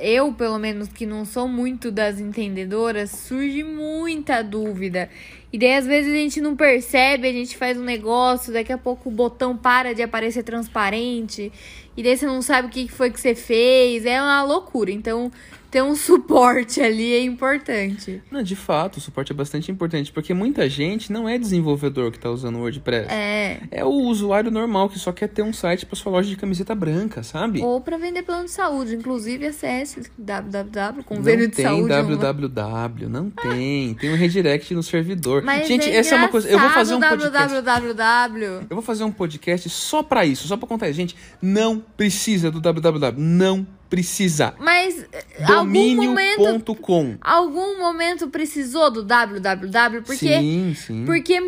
[0.00, 5.10] eu, pelo menos, que não sou muito das entendedoras, surge muita dúvida.
[5.52, 8.78] E daí, às vezes, a gente não percebe, a gente faz um negócio, daqui a
[8.78, 11.52] pouco o botão para de aparecer transparente,
[11.96, 14.92] e daí você não sabe o que foi que você fez, é uma loucura.
[14.92, 15.32] Então,
[15.70, 18.20] ter um suporte ali é importante.
[18.30, 22.18] Não, de fato, o suporte é bastante importante, porque muita gente não é desenvolvedor que
[22.18, 23.08] está usando o WordPress.
[23.10, 23.60] É.
[23.70, 26.74] É o usuário normal que só quer ter um site para sua loja de camiseta
[26.74, 27.62] branca, sabe?
[27.62, 31.88] Ou pra vender plano de saúde, inclusive acesse www, convênio não de tem saúde.
[31.88, 33.94] www, não tem.
[33.94, 35.42] Tem um redirect no servidor.
[35.42, 36.48] Mas gente, é essa é uma coisa.
[36.48, 38.44] Eu vou fazer um www.
[38.68, 40.90] Eu vou fazer um podcast só pra isso, só pra contar.
[40.90, 43.14] Gente, não precisa do www.
[43.16, 44.54] Não precisa.
[44.58, 47.16] Mas eh, algum Domínio.com.
[47.20, 51.04] algum momento precisou do www, porque Sim, sim.
[51.04, 51.38] porque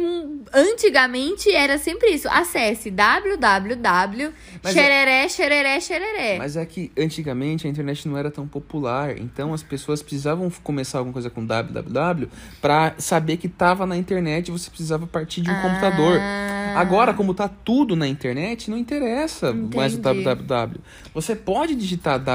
[0.52, 2.28] antigamente era sempre isso.
[2.28, 6.38] Acesse www Mas xereré, xereré, xereré.
[6.38, 10.98] Mas é que antigamente a internet não era tão popular, então as pessoas precisavam começar
[10.98, 12.28] alguma coisa com www
[12.60, 16.18] pra saber que tava na internet e você precisava partir de um computador.
[16.20, 16.74] Ah.
[16.74, 20.24] Agora, como tá tudo na internet, não interessa mais o Entendi.
[20.24, 20.80] www.
[21.14, 22.31] Você pode digitar www.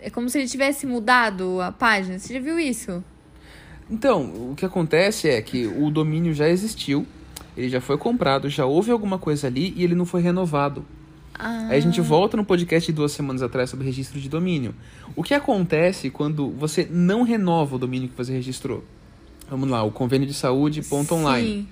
[0.00, 2.18] É como se ele tivesse mudado a página.
[2.18, 3.04] Você já viu isso?
[3.90, 7.06] Então, o que acontece é que o domínio já existiu,
[7.54, 10.82] ele já foi comprado, já houve alguma coisa ali e ele não foi renovado.
[11.38, 11.66] Ah.
[11.68, 14.74] Aí a gente volta no podcast de duas semanas atrás sobre registro de domínio.
[15.14, 18.82] O que acontece quando você não renova o domínio que você registrou?
[19.46, 21.68] Vamos lá, o convênio de saúde ponto online.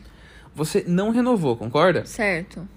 [0.55, 2.05] Você não renovou, concorda?
[2.05, 2.69] Certo.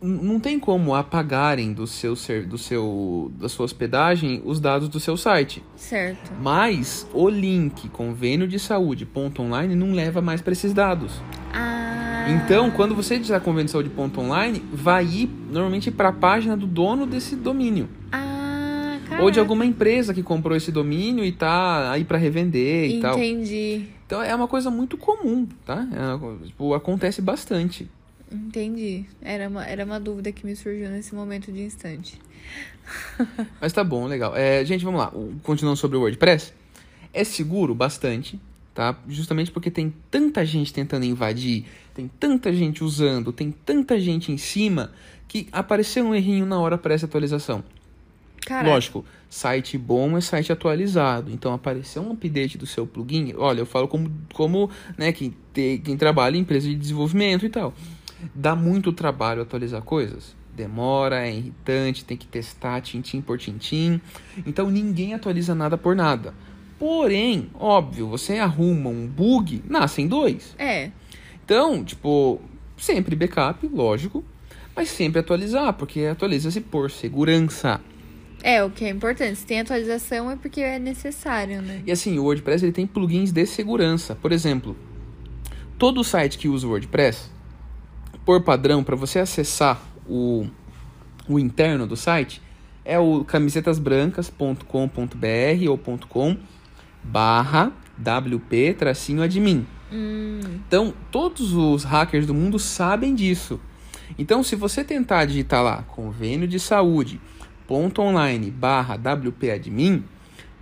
[0.00, 5.00] Não tem como apagarem do seu ser, do seu da sua hospedagem os dados do
[5.00, 5.62] seu site.
[5.74, 6.32] Certo.
[6.40, 11.20] Mas o link convênio de saúde ponto online não leva mais para esses dados.
[11.52, 12.26] Ah.
[12.28, 16.56] Então, quando você digitar convênio de saúde ponto online, vai ir normalmente para a página
[16.56, 17.88] do dono desse domínio.
[18.12, 19.40] Ah, Ou de caraca.
[19.40, 23.18] alguma empresa que comprou esse domínio e tá aí para revender e tal.
[23.18, 23.86] Entendi.
[24.06, 25.86] Então é uma coisa muito comum, tá?
[25.92, 27.90] É tipo, acontece bastante.
[28.30, 29.04] Entendi.
[29.22, 32.20] Era uma, era uma dúvida que me surgiu nesse momento de instante.
[33.60, 34.36] Mas tá bom, legal.
[34.36, 35.12] É, gente, vamos lá.
[35.42, 36.52] Continuando sobre o WordPress.
[37.12, 38.38] É seguro bastante,
[38.74, 38.98] tá?
[39.08, 41.64] Justamente porque tem tanta gente tentando invadir,
[41.94, 44.92] tem tanta gente usando, tem tanta gente em cima
[45.26, 47.64] que apareceu um errinho na hora para essa atualização.
[48.46, 48.68] Caraca.
[48.70, 51.30] Lógico, site bom é site atualizado.
[51.30, 53.34] Então, apareceu um update do seu plugin.
[53.36, 57.50] Olha, eu falo como, como né, quem, te- quem trabalha em empresa de desenvolvimento e
[57.50, 57.74] tal.
[58.34, 60.36] Dá muito trabalho atualizar coisas.
[60.54, 64.00] Demora, é irritante, tem que testar tintim por tintim.
[64.44, 66.34] Então, ninguém atualiza nada por nada.
[66.78, 70.54] Porém, óbvio, você arruma um bug, nascem dois.
[70.58, 70.90] É.
[71.44, 72.40] Então, tipo,
[72.76, 74.24] sempre backup, lógico.
[74.74, 77.80] Mas sempre atualizar, porque atualiza-se por segurança.
[78.42, 79.36] É, o que é importante.
[79.36, 81.82] Se tem atualização é porque é necessário, né?
[81.84, 84.14] E assim, o WordPress ele tem plugins de segurança.
[84.14, 84.76] Por exemplo,
[85.76, 87.28] todo site que usa o WordPress
[88.28, 90.46] por padrão, para você acessar o,
[91.26, 92.42] o interno do site,
[92.84, 96.36] é o camisetasbrancas.com.br ou .com
[97.02, 99.66] barra wp-admin.
[99.90, 103.58] Hum, Então, todos os hackers do mundo sabem disso.
[104.18, 107.18] Então, se você tentar digitar lá convênio de saúde
[107.66, 110.04] ponto online barra wp-admin,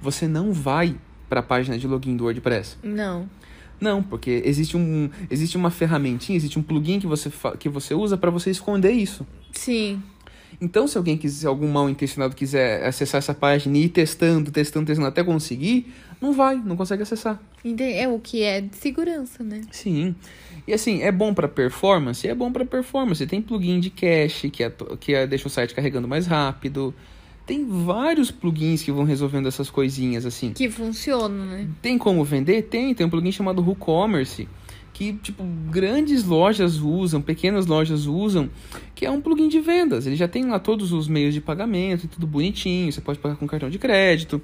[0.01, 0.95] você não vai
[1.29, 2.79] para a página de login do WordPress.
[2.85, 3.29] não.
[3.81, 8.17] Não, porque existe, um, existe uma ferramentinha, existe um plugin que você, que você usa
[8.17, 9.27] para você esconder isso.
[9.53, 10.03] Sim.
[10.61, 14.87] Então, se alguém quiser, algum mal intencionado quiser acessar essa página e ir testando, testando,
[14.87, 17.39] testando até conseguir, não vai, não consegue acessar.
[17.79, 19.61] É o que é de segurança, né?
[19.71, 20.15] Sim.
[20.67, 22.27] E assim, é bom para performance?
[22.27, 23.27] É bom para performance.
[23.27, 26.95] Tem plugin de cache que, atu- que é- deixa o site carregando mais rápido.
[27.47, 30.53] Tem vários plugins que vão resolvendo essas coisinhas assim.
[30.53, 31.69] Que funciona, né?
[31.81, 32.63] Tem como vender?
[32.63, 32.93] Tem.
[32.93, 34.49] Tem um plugin chamado WooCommerce
[34.97, 38.49] que tipo grandes lojas usam, pequenas lojas usam,
[38.95, 40.07] que é um plugin de vendas.
[40.07, 42.91] Ele já tem lá todos os meios de pagamento, tudo bonitinho.
[42.91, 44.41] Você pode pagar com cartão de crédito.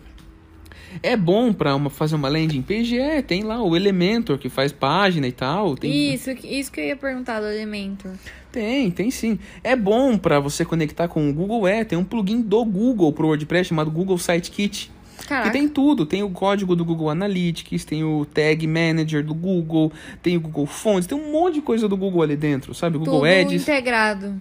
[1.02, 2.98] É bom para uma, fazer uma landing page?
[2.98, 5.76] É, tem lá o Elementor que faz página e tal.
[5.76, 8.12] Tem, Isso, isso que eu ia perguntar do Elementor.
[8.50, 9.38] tem, tem sim.
[9.62, 11.66] É bom para você conectar com o Google.
[11.68, 14.90] É, tem um plugin do Google pro WordPress chamado Google Site Kit.
[15.18, 15.50] Que Caraca.
[15.50, 20.36] tem tudo, tem o código do Google Analytics, tem o Tag Manager do Google, tem
[20.36, 22.96] o Google Fonts, tem um monte de coisa do Google ali dentro, sabe?
[22.96, 24.40] O Google Tudo Ads, integrado.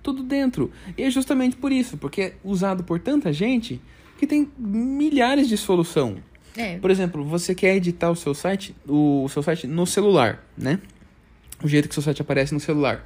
[0.00, 0.70] tudo dentro.
[0.96, 3.80] E é justamente por isso, porque é usado por tanta gente
[4.22, 6.18] que tem milhares de solução.
[6.56, 6.78] É.
[6.78, 10.78] Por exemplo, você quer editar o seu site, o seu site no celular, né?
[11.60, 13.04] O jeito que o seu site aparece no celular.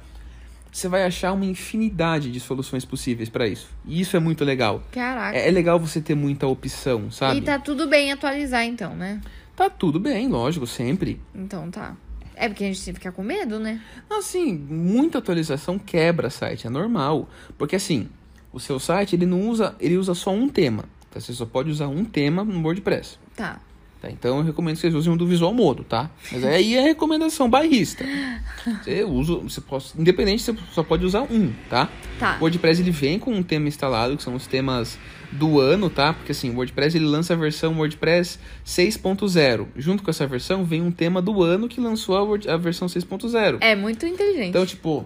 [0.71, 3.67] Você vai achar uma infinidade de soluções possíveis para isso.
[3.83, 4.83] E isso é muito legal.
[4.91, 5.35] Caraca.
[5.35, 7.39] É, é legal você ter muita opção, sabe?
[7.39, 9.19] E tá tudo bem atualizar, então, né?
[9.55, 11.19] Tá tudo bem, lógico, sempre.
[11.33, 11.97] Então tá.
[12.35, 13.81] É porque a gente ficar com medo, né?
[14.07, 17.27] Assim, muita atualização quebra site, é normal.
[17.57, 18.07] Porque assim,
[18.53, 20.85] o seu site ele não usa, ele usa só um tema.
[21.19, 21.25] Tá?
[21.25, 23.17] Você só pode usar um tema no WordPress.
[23.35, 23.59] Tá.
[24.01, 24.11] Tá?
[24.11, 26.11] Então eu recomendo que vocês usem um do Visual Modo, tá?
[26.31, 28.05] Mas aí é recomendação bairrista.
[28.83, 31.89] Você usa, você pode, independente, você só pode usar um, tá?
[32.19, 32.35] Tá.
[32.37, 34.99] O WordPress ele vem com um tema instalado, que são os temas
[35.31, 36.13] do ano, tá?
[36.13, 39.67] Porque assim, o WordPress ele lança a versão WordPress 6.0.
[39.77, 42.87] Junto com essa versão vem um tema do ano que lançou a, Word- a versão
[42.87, 43.57] 6.0.
[43.61, 44.49] É muito inteligente.
[44.49, 45.05] Então, tipo,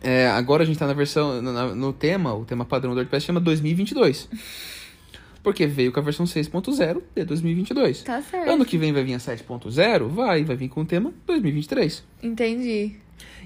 [0.00, 3.26] é, agora a gente tá na versão, na- no tema, o tema padrão do WordPress
[3.26, 4.28] chama 2022.
[5.42, 8.02] Porque veio com a versão 6.0 de 2022.
[8.02, 8.50] Tá certo.
[8.50, 10.08] Ano que vem vai vir a 7.0?
[10.08, 12.04] Vai, vai vir com o tema 2023.
[12.22, 12.96] Entendi.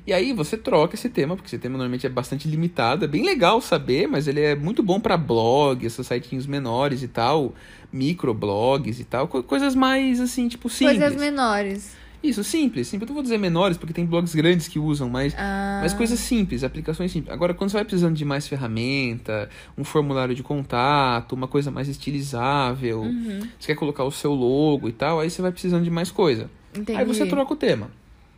[0.06, 3.04] E aí você troca esse tema, porque esse tema normalmente é bastante limitado.
[3.04, 7.08] É bem legal saber, mas ele é muito bom pra blog, esses sitinhos menores e
[7.08, 7.54] tal,
[7.92, 10.98] microblogs e tal, co- coisas mais assim, tipo simples.
[10.98, 11.96] Coisas menores.
[12.22, 13.08] Isso, simples, simples.
[13.08, 16.20] Eu não vou dizer menores, porque tem blogs grandes que usam, mas Ah, mas coisas
[16.20, 17.32] simples, aplicações simples.
[17.34, 21.88] Agora, quando você vai precisando de mais ferramenta, um formulário de contato, uma coisa mais
[21.88, 23.40] estilizável, Uhum.
[23.58, 26.48] você quer colocar o seu logo e tal, aí você vai precisando de mais coisa.
[26.74, 26.98] entendi.
[26.98, 27.90] Aí você troca o tema.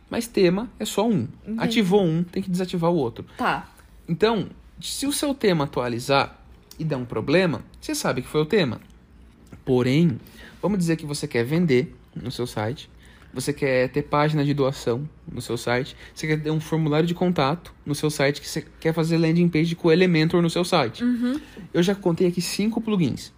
[0.09, 1.27] Mas tema é só um.
[1.43, 1.59] Entendi.
[1.59, 3.25] Ativou um, tem que desativar o outro.
[3.37, 3.67] Tá.
[4.07, 4.47] Então,
[4.81, 6.39] se o seu tema atualizar
[6.77, 8.79] e der um problema, você sabe que foi o tema.
[9.63, 10.19] Porém,
[10.61, 12.89] vamos dizer que você quer vender no seu site,
[13.35, 17.13] você quer ter página de doação no seu site, você quer ter um formulário de
[17.13, 20.63] contato no seu site, que você quer fazer landing page com o Elementor no seu
[20.63, 21.03] site.
[21.03, 21.39] Uhum.
[21.73, 23.33] Eu já contei aqui cinco plugins.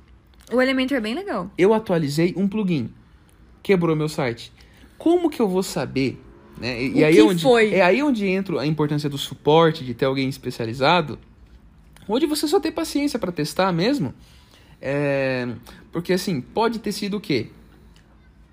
[0.52, 1.50] O Elementor é bem legal.
[1.58, 2.92] Eu atualizei um plugin,
[3.64, 4.54] quebrou meu site.
[5.00, 6.22] Como que eu vou saber?
[6.62, 6.84] Né?
[6.84, 7.74] E, O aí que onde, foi?
[7.74, 11.18] É aí onde entra a importância do suporte, de ter alguém especializado,
[12.08, 14.14] onde você só tem paciência para testar mesmo.
[14.80, 15.48] É,
[15.92, 17.48] porque assim, pode ter sido o quê?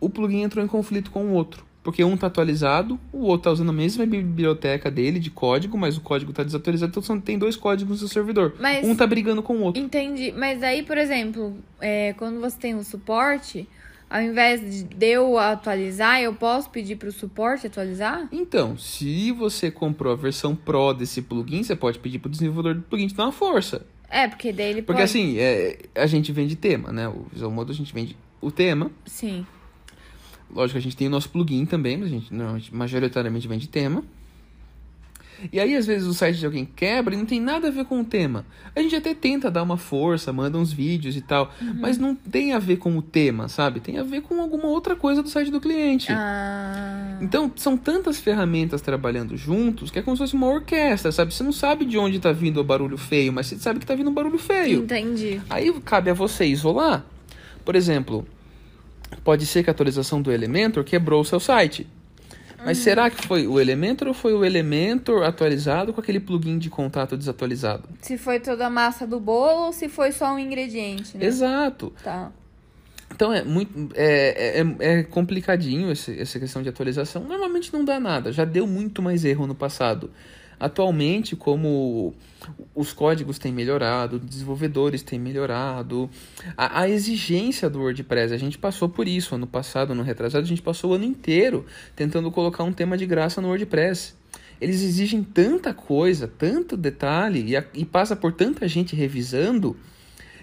[0.05, 1.65] O plugin entrou em conflito com o outro.
[1.83, 5.97] Porque um tá atualizado, o outro tá usando a mesma biblioteca dele de código, mas
[5.99, 8.55] o código tá desatualizado, então só tem dois códigos no servidor.
[8.59, 9.83] Mas- Um tá brigando com o outro.
[9.83, 10.33] Entendi.
[10.33, 13.69] Mas aí, por exemplo, é, quando você tem o suporte,
[14.09, 18.29] ao invés de eu atualizar, eu posso pedir pro suporte atualizar?
[18.33, 22.83] Então, se você comprou a versão Pro desse plugin, você pode pedir pro desenvolvedor do
[22.83, 23.85] plugin te dar uma força.
[24.09, 25.11] É, porque daí ele Porque pode...
[25.11, 27.09] assim, é, a gente vende tema, né?
[27.09, 28.91] O Visual Mode a gente vende o tema.
[29.05, 29.45] Sim.
[30.55, 34.05] Lógico, a gente tem o nosso plugin também, mas a gente normalmente, majoritariamente vende tema.
[35.53, 37.85] E aí, às vezes, o site de alguém quebra e não tem nada a ver
[37.85, 38.47] com o tema.
[38.75, 42.53] A gente até tenta dar uma força, manda uns vídeos e tal, mas não tem
[42.53, 43.81] a ver com o tema, sabe?
[43.81, 46.11] Tem a ver com alguma outra coisa do site do cliente.
[46.11, 47.19] Ah...
[47.21, 51.35] Então, são tantas ferramentas trabalhando juntos que é como se fosse uma orquestra, sabe?
[51.35, 53.95] Você não sabe de onde tá vindo o barulho feio, mas você sabe que tá
[53.95, 54.83] vindo um barulho feio.
[54.83, 55.41] Entendi.
[55.51, 57.05] Aí cabe a você isolar.
[57.65, 58.27] Por exemplo,
[59.23, 61.87] pode ser que a atualização do Elementor quebrou o seu site.
[62.65, 66.71] Mas será que foi o Elementor ou foi o Elementor atualizado com aquele plugin de
[66.71, 67.87] contato desatualizado?
[68.01, 71.27] Se foi toda a massa do bolo ou se foi só um ingrediente, né?
[71.27, 71.93] Exato.
[72.03, 72.33] Tá.
[73.15, 77.23] Então é muito é, é, é complicadinho esse, essa questão de atualização.
[77.25, 78.33] Normalmente não dá nada.
[78.33, 80.11] Já deu muito mais erro no passado.
[80.59, 82.15] Atualmente, como
[82.75, 86.09] os códigos têm melhorado, os desenvolvedores têm melhorado,
[86.57, 90.49] a, a, exigência do WordPress, a gente passou por isso ano passado, no retrasado, a
[90.49, 91.65] gente passou o ano inteiro
[91.97, 94.15] tentando colocar um tema de graça no WordPress.
[94.61, 99.77] Eles exigem tanta coisa, tanto detalhe, e, a, e passa por tanta gente revisando,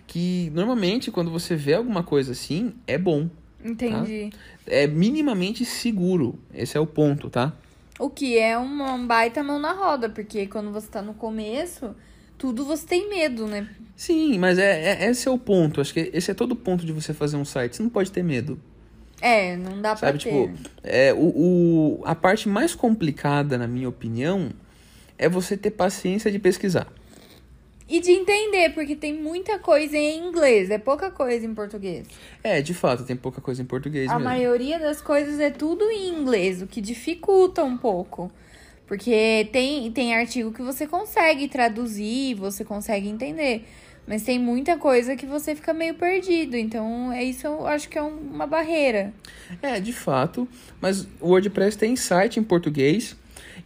[0.05, 3.29] que normalmente quando você vê alguma coisa assim, é bom.
[3.63, 4.29] Entendi.
[4.31, 4.37] Tá?
[4.67, 6.37] É minimamente seguro.
[6.53, 7.53] Esse é o ponto, tá?
[8.01, 11.95] O que é uma baita mão na roda, porque quando você tá no começo,
[12.35, 13.69] tudo você tem medo, né?
[13.95, 15.79] Sim, mas é, é esse é o ponto.
[15.79, 17.75] Acho que esse é todo o ponto de você fazer um site.
[17.75, 18.59] Você não pode ter medo.
[19.21, 23.87] É, não dá Sabe, pra tipo, é, o, o, a parte mais complicada, na minha
[23.87, 24.49] opinião,
[25.15, 26.87] é você ter paciência de pesquisar.
[27.91, 32.07] E de entender, porque tem muita coisa em inglês, é pouca coisa em português.
[32.41, 34.29] É, de fato, tem pouca coisa em português A mesmo.
[34.29, 38.31] maioria das coisas é tudo em inglês, o que dificulta um pouco.
[38.87, 43.65] Porque tem, tem artigo que você consegue traduzir, você consegue entender.
[44.07, 46.55] Mas tem muita coisa que você fica meio perdido.
[46.55, 49.13] Então, é isso eu acho que é uma barreira.
[49.61, 50.47] É, de fato.
[50.79, 53.17] Mas o WordPress tem site em português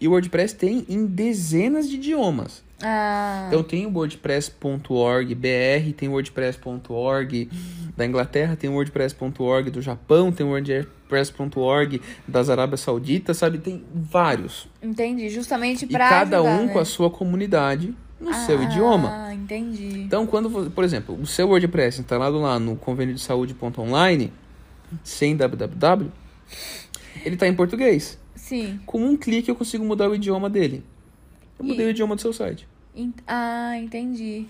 [0.01, 2.64] e o WordPress tem em dezenas de idiomas.
[2.81, 3.45] Ah.
[3.47, 7.49] Então tem o wordpress.org BR, tem o wordpress.org
[7.95, 13.59] da Inglaterra, tem o wordpress.org do Japão, tem o wordpress.org das Arábias Sauditas, sabe?
[13.59, 14.67] Tem vários.
[14.81, 16.73] Entendi, justamente pra cada ajudar, um né?
[16.73, 19.09] com a sua comunidade no seu idioma.
[19.11, 20.01] Ah, entendi.
[20.01, 24.33] Então, quando, por exemplo, o seu WordPress instalado lá no convênio de saúde.online,
[25.03, 26.11] sem www,
[27.23, 28.17] ele está em português.
[28.35, 28.79] Sim.
[28.85, 30.83] Com um clique eu consigo mudar o idioma dele.
[31.59, 32.67] Eu mudei E- o idioma do seu site.
[32.95, 34.47] Ent- Ah, entendi.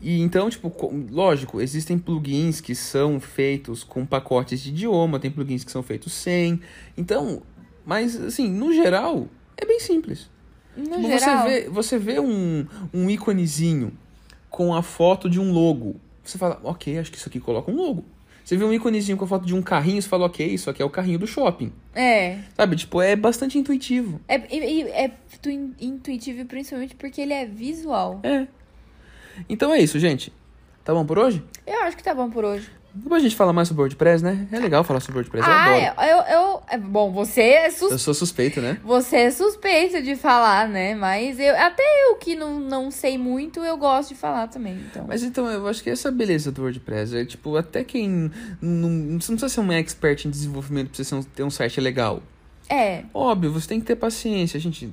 [0.00, 5.30] E então, tipo, co- lógico, existem plugins que são feitos com pacotes de idioma, tem
[5.30, 6.60] plugins que são feitos sem.
[6.96, 7.42] Então,
[7.84, 10.30] mas assim, no geral, é bem simples.
[10.76, 13.92] No Tipo, geral, Você vê, você vê um, um íconezinho
[14.48, 15.96] com a foto de um logo.
[16.24, 18.04] Você fala, ok, acho que isso aqui coloca um logo.
[18.48, 20.80] Você vê um íconezinho com a foto de um carrinho, você fala, ok, isso aqui
[20.80, 21.70] é o carrinho do shopping.
[21.94, 22.38] é.
[22.56, 24.22] Sabe, tipo, é bastante intuitivo.
[24.26, 24.36] É,
[25.04, 25.10] é
[25.42, 28.20] tu- intuitivo principalmente porque ele é visual.
[28.22, 28.46] É.
[29.50, 30.32] Então é isso, gente.
[30.82, 31.44] Tá bom por hoje?
[31.66, 32.70] Eu acho que tá bom por hoje.
[32.94, 34.48] Depois a gente fala mais sobre WordPress, né?
[34.50, 36.10] É legal falar sobre WordPress, eu ah, adoro.
[36.10, 38.78] eu, eu, é, Bom, você é, sus, Eu sou suspeito, né?
[38.82, 40.94] você é suspeito de falar, né?
[40.94, 44.74] Mas eu, até eu que não, não sei muito, eu gosto de falar também.
[44.74, 45.04] Então.
[45.06, 47.16] Mas então, eu acho que essa é a beleza do WordPress.
[47.16, 48.30] É tipo, até quem.
[48.60, 52.22] Não, você não precisa ser um expert em desenvolvimento pra você ter um site legal.
[52.68, 53.04] É.
[53.14, 54.92] Óbvio, você tem que ter paciência, gente.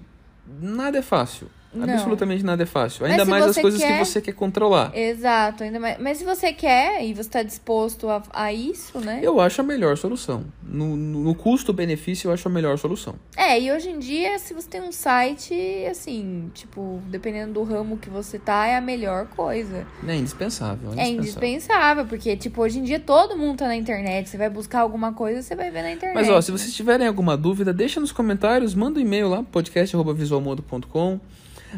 [0.62, 1.50] Nada é fácil.
[1.76, 1.94] Não.
[1.94, 3.06] Absolutamente nada é fácil.
[3.06, 4.96] Ainda mais as coisas quer- que você quer controlar.
[4.96, 5.98] Exato, ainda mais.
[6.00, 9.20] Mas se você quer e você tá disposto a, a isso, né?
[9.22, 10.46] Eu acho a melhor solução.
[10.64, 13.16] No, no, no custo-benefício, eu acho a melhor solução.
[13.38, 15.54] É, e hoje em dia, se você tem um site,
[15.90, 19.86] assim, tipo, dependendo do ramo que você tá, é a melhor coisa.
[20.08, 20.92] É indispensável.
[20.98, 24.30] É indispensável, porque, tipo, hoje em dia todo mundo tá na internet.
[24.30, 26.16] Você vai buscar alguma coisa, você vai ver na internet.
[26.16, 31.20] Mas ó, se vocês tiverem alguma dúvida, deixa nos comentários, manda um e-mail lá, podcast.visualmodo.com.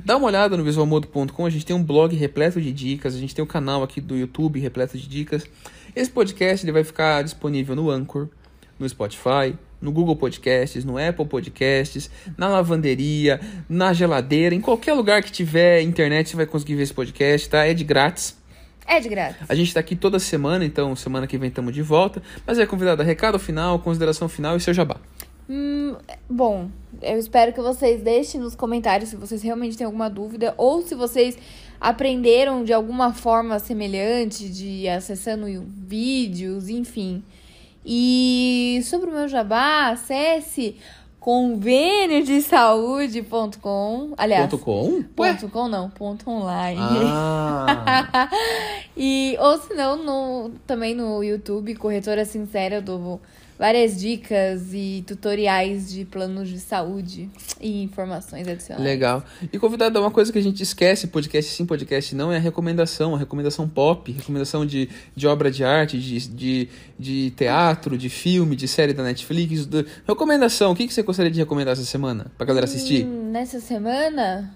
[0.04, 3.34] Dá uma olhada no visualmodo.com, a gente tem um blog repleto de dicas, a gente
[3.34, 5.46] tem um canal aqui do YouTube repleto de dicas.
[5.96, 8.28] Esse podcast ele vai ficar disponível no Anchor,
[8.80, 13.40] no Spotify, no Google Podcasts, no Apple Podcasts, na lavanderia,
[13.70, 17.66] na geladeira, em qualquer lugar que tiver internet você vai conseguir ver esse podcast, tá?
[17.66, 18.38] É de grátis.
[18.86, 19.46] É de grátis.
[19.50, 22.22] A gente tá aqui toda semana, então semana que vem estamos de volta.
[22.46, 24.98] Mas é convidado a recado final, consideração final e seu jabá.
[25.50, 25.96] Hum,
[26.30, 26.70] bom,
[27.02, 30.94] eu espero que vocês deixem nos comentários se vocês realmente têm alguma dúvida ou se
[30.94, 31.38] vocês
[31.80, 37.24] aprenderam de alguma forma semelhante, de acessando vídeos, enfim.
[37.86, 40.76] E sobre o meu jabá, acesse
[41.28, 44.14] convênio de saúde.com.
[44.18, 45.04] Aliás, Ponto com?
[45.04, 46.80] Ponto com não, ponto online.
[46.82, 48.30] Ah,
[48.96, 53.22] E, ou se não, no, também no YouTube, Corretora Sincera, eu dou
[53.58, 57.30] várias dicas e tutoriais de planos de saúde
[57.60, 58.84] e informações adicionais.
[58.86, 59.24] legal.
[59.52, 63.16] E convidado, uma coisa que a gente esquece, podcast sim, podcast não, é a recomendação,
[63.16, 68.56] a recomendação pop, recomendação de, de obra de arte, de, de, de teatro, de filme,
[68.56, 69.66] de série da Netflix.
[69.66, 73.06] do- Recomendação, o que, que você gostaria de recomendar essa semana pra galera assistir?
[73.06, 74.54] Hum, nessa semana?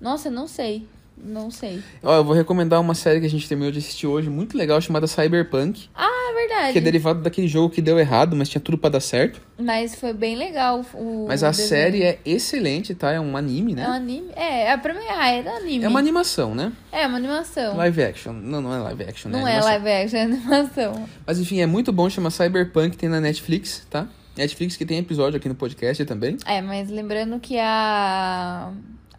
[0.00, 0.86] Nossa, não sei.
[1.16, 1.82] Não sei.
[2.02, 4.80] Ó, eu vou recomendar uma série que a gente terminou de assistir hoje, muito legal,
[4.80, 5.88] chamada Cyberpunk.
[5.94, 6.72] Ah, verdade.
[6.72, 9.40] Que é derivado daquele jogo que deu errado, mas tinha tudo pra dar certo.
[9.58, 11.26] Mas foi bem legal o.
[11.26, 11.68] Mas a desenho.
[11.68, 13.10] série é excelente, tá?
[13.12, 13.86] É um anime, É um né?
[13.86, 14.28] anime?
[14.36, 15.84] É, a primeira ah, é da anime.
[15.84, 16.72] É uma animação, né?
[16.92, 17.76] É uma animação.
[17.76, 18.32] Live action.
[18.32, 19.38] Não, não é live action, né?
[19.40, 19.70] Não é Animação.
[19.82, 21.08] live action, é animação.
[21.26, 24.06] Mas enfim, é muito bom, chama Cyberpunk, tem na Netflix, tá?
[24.36, 26.36] Netflix que tem episódio aqui no podcast também.
[26.44, 28.70] É, mas lembrando que a,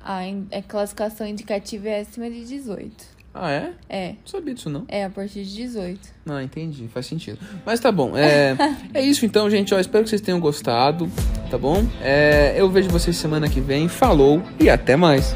[0.08, 0.22] a,
[0.58, 3.18] a classificação indicativa é acima de 18.
[3.40, 3.74] Ah, é?
[3.88, 4.84] É, Não sabia disso, não.
[4.88, 6.00] é a partir de 18.
[6.28, 7.38] Ah, entendi, faz sentido.
[7.64, 8.56] Mas tá bom, é,
[8.96, 9.76] é isso então, gente.
[9.76, 11.08] Ó, espero que vocês tenham gostado,
[11.52, 11.86] tá bom?
[12.02, 13.88] É, eu vejo vocês semana que vem.
[13.88, 15.36] Falou e até mais.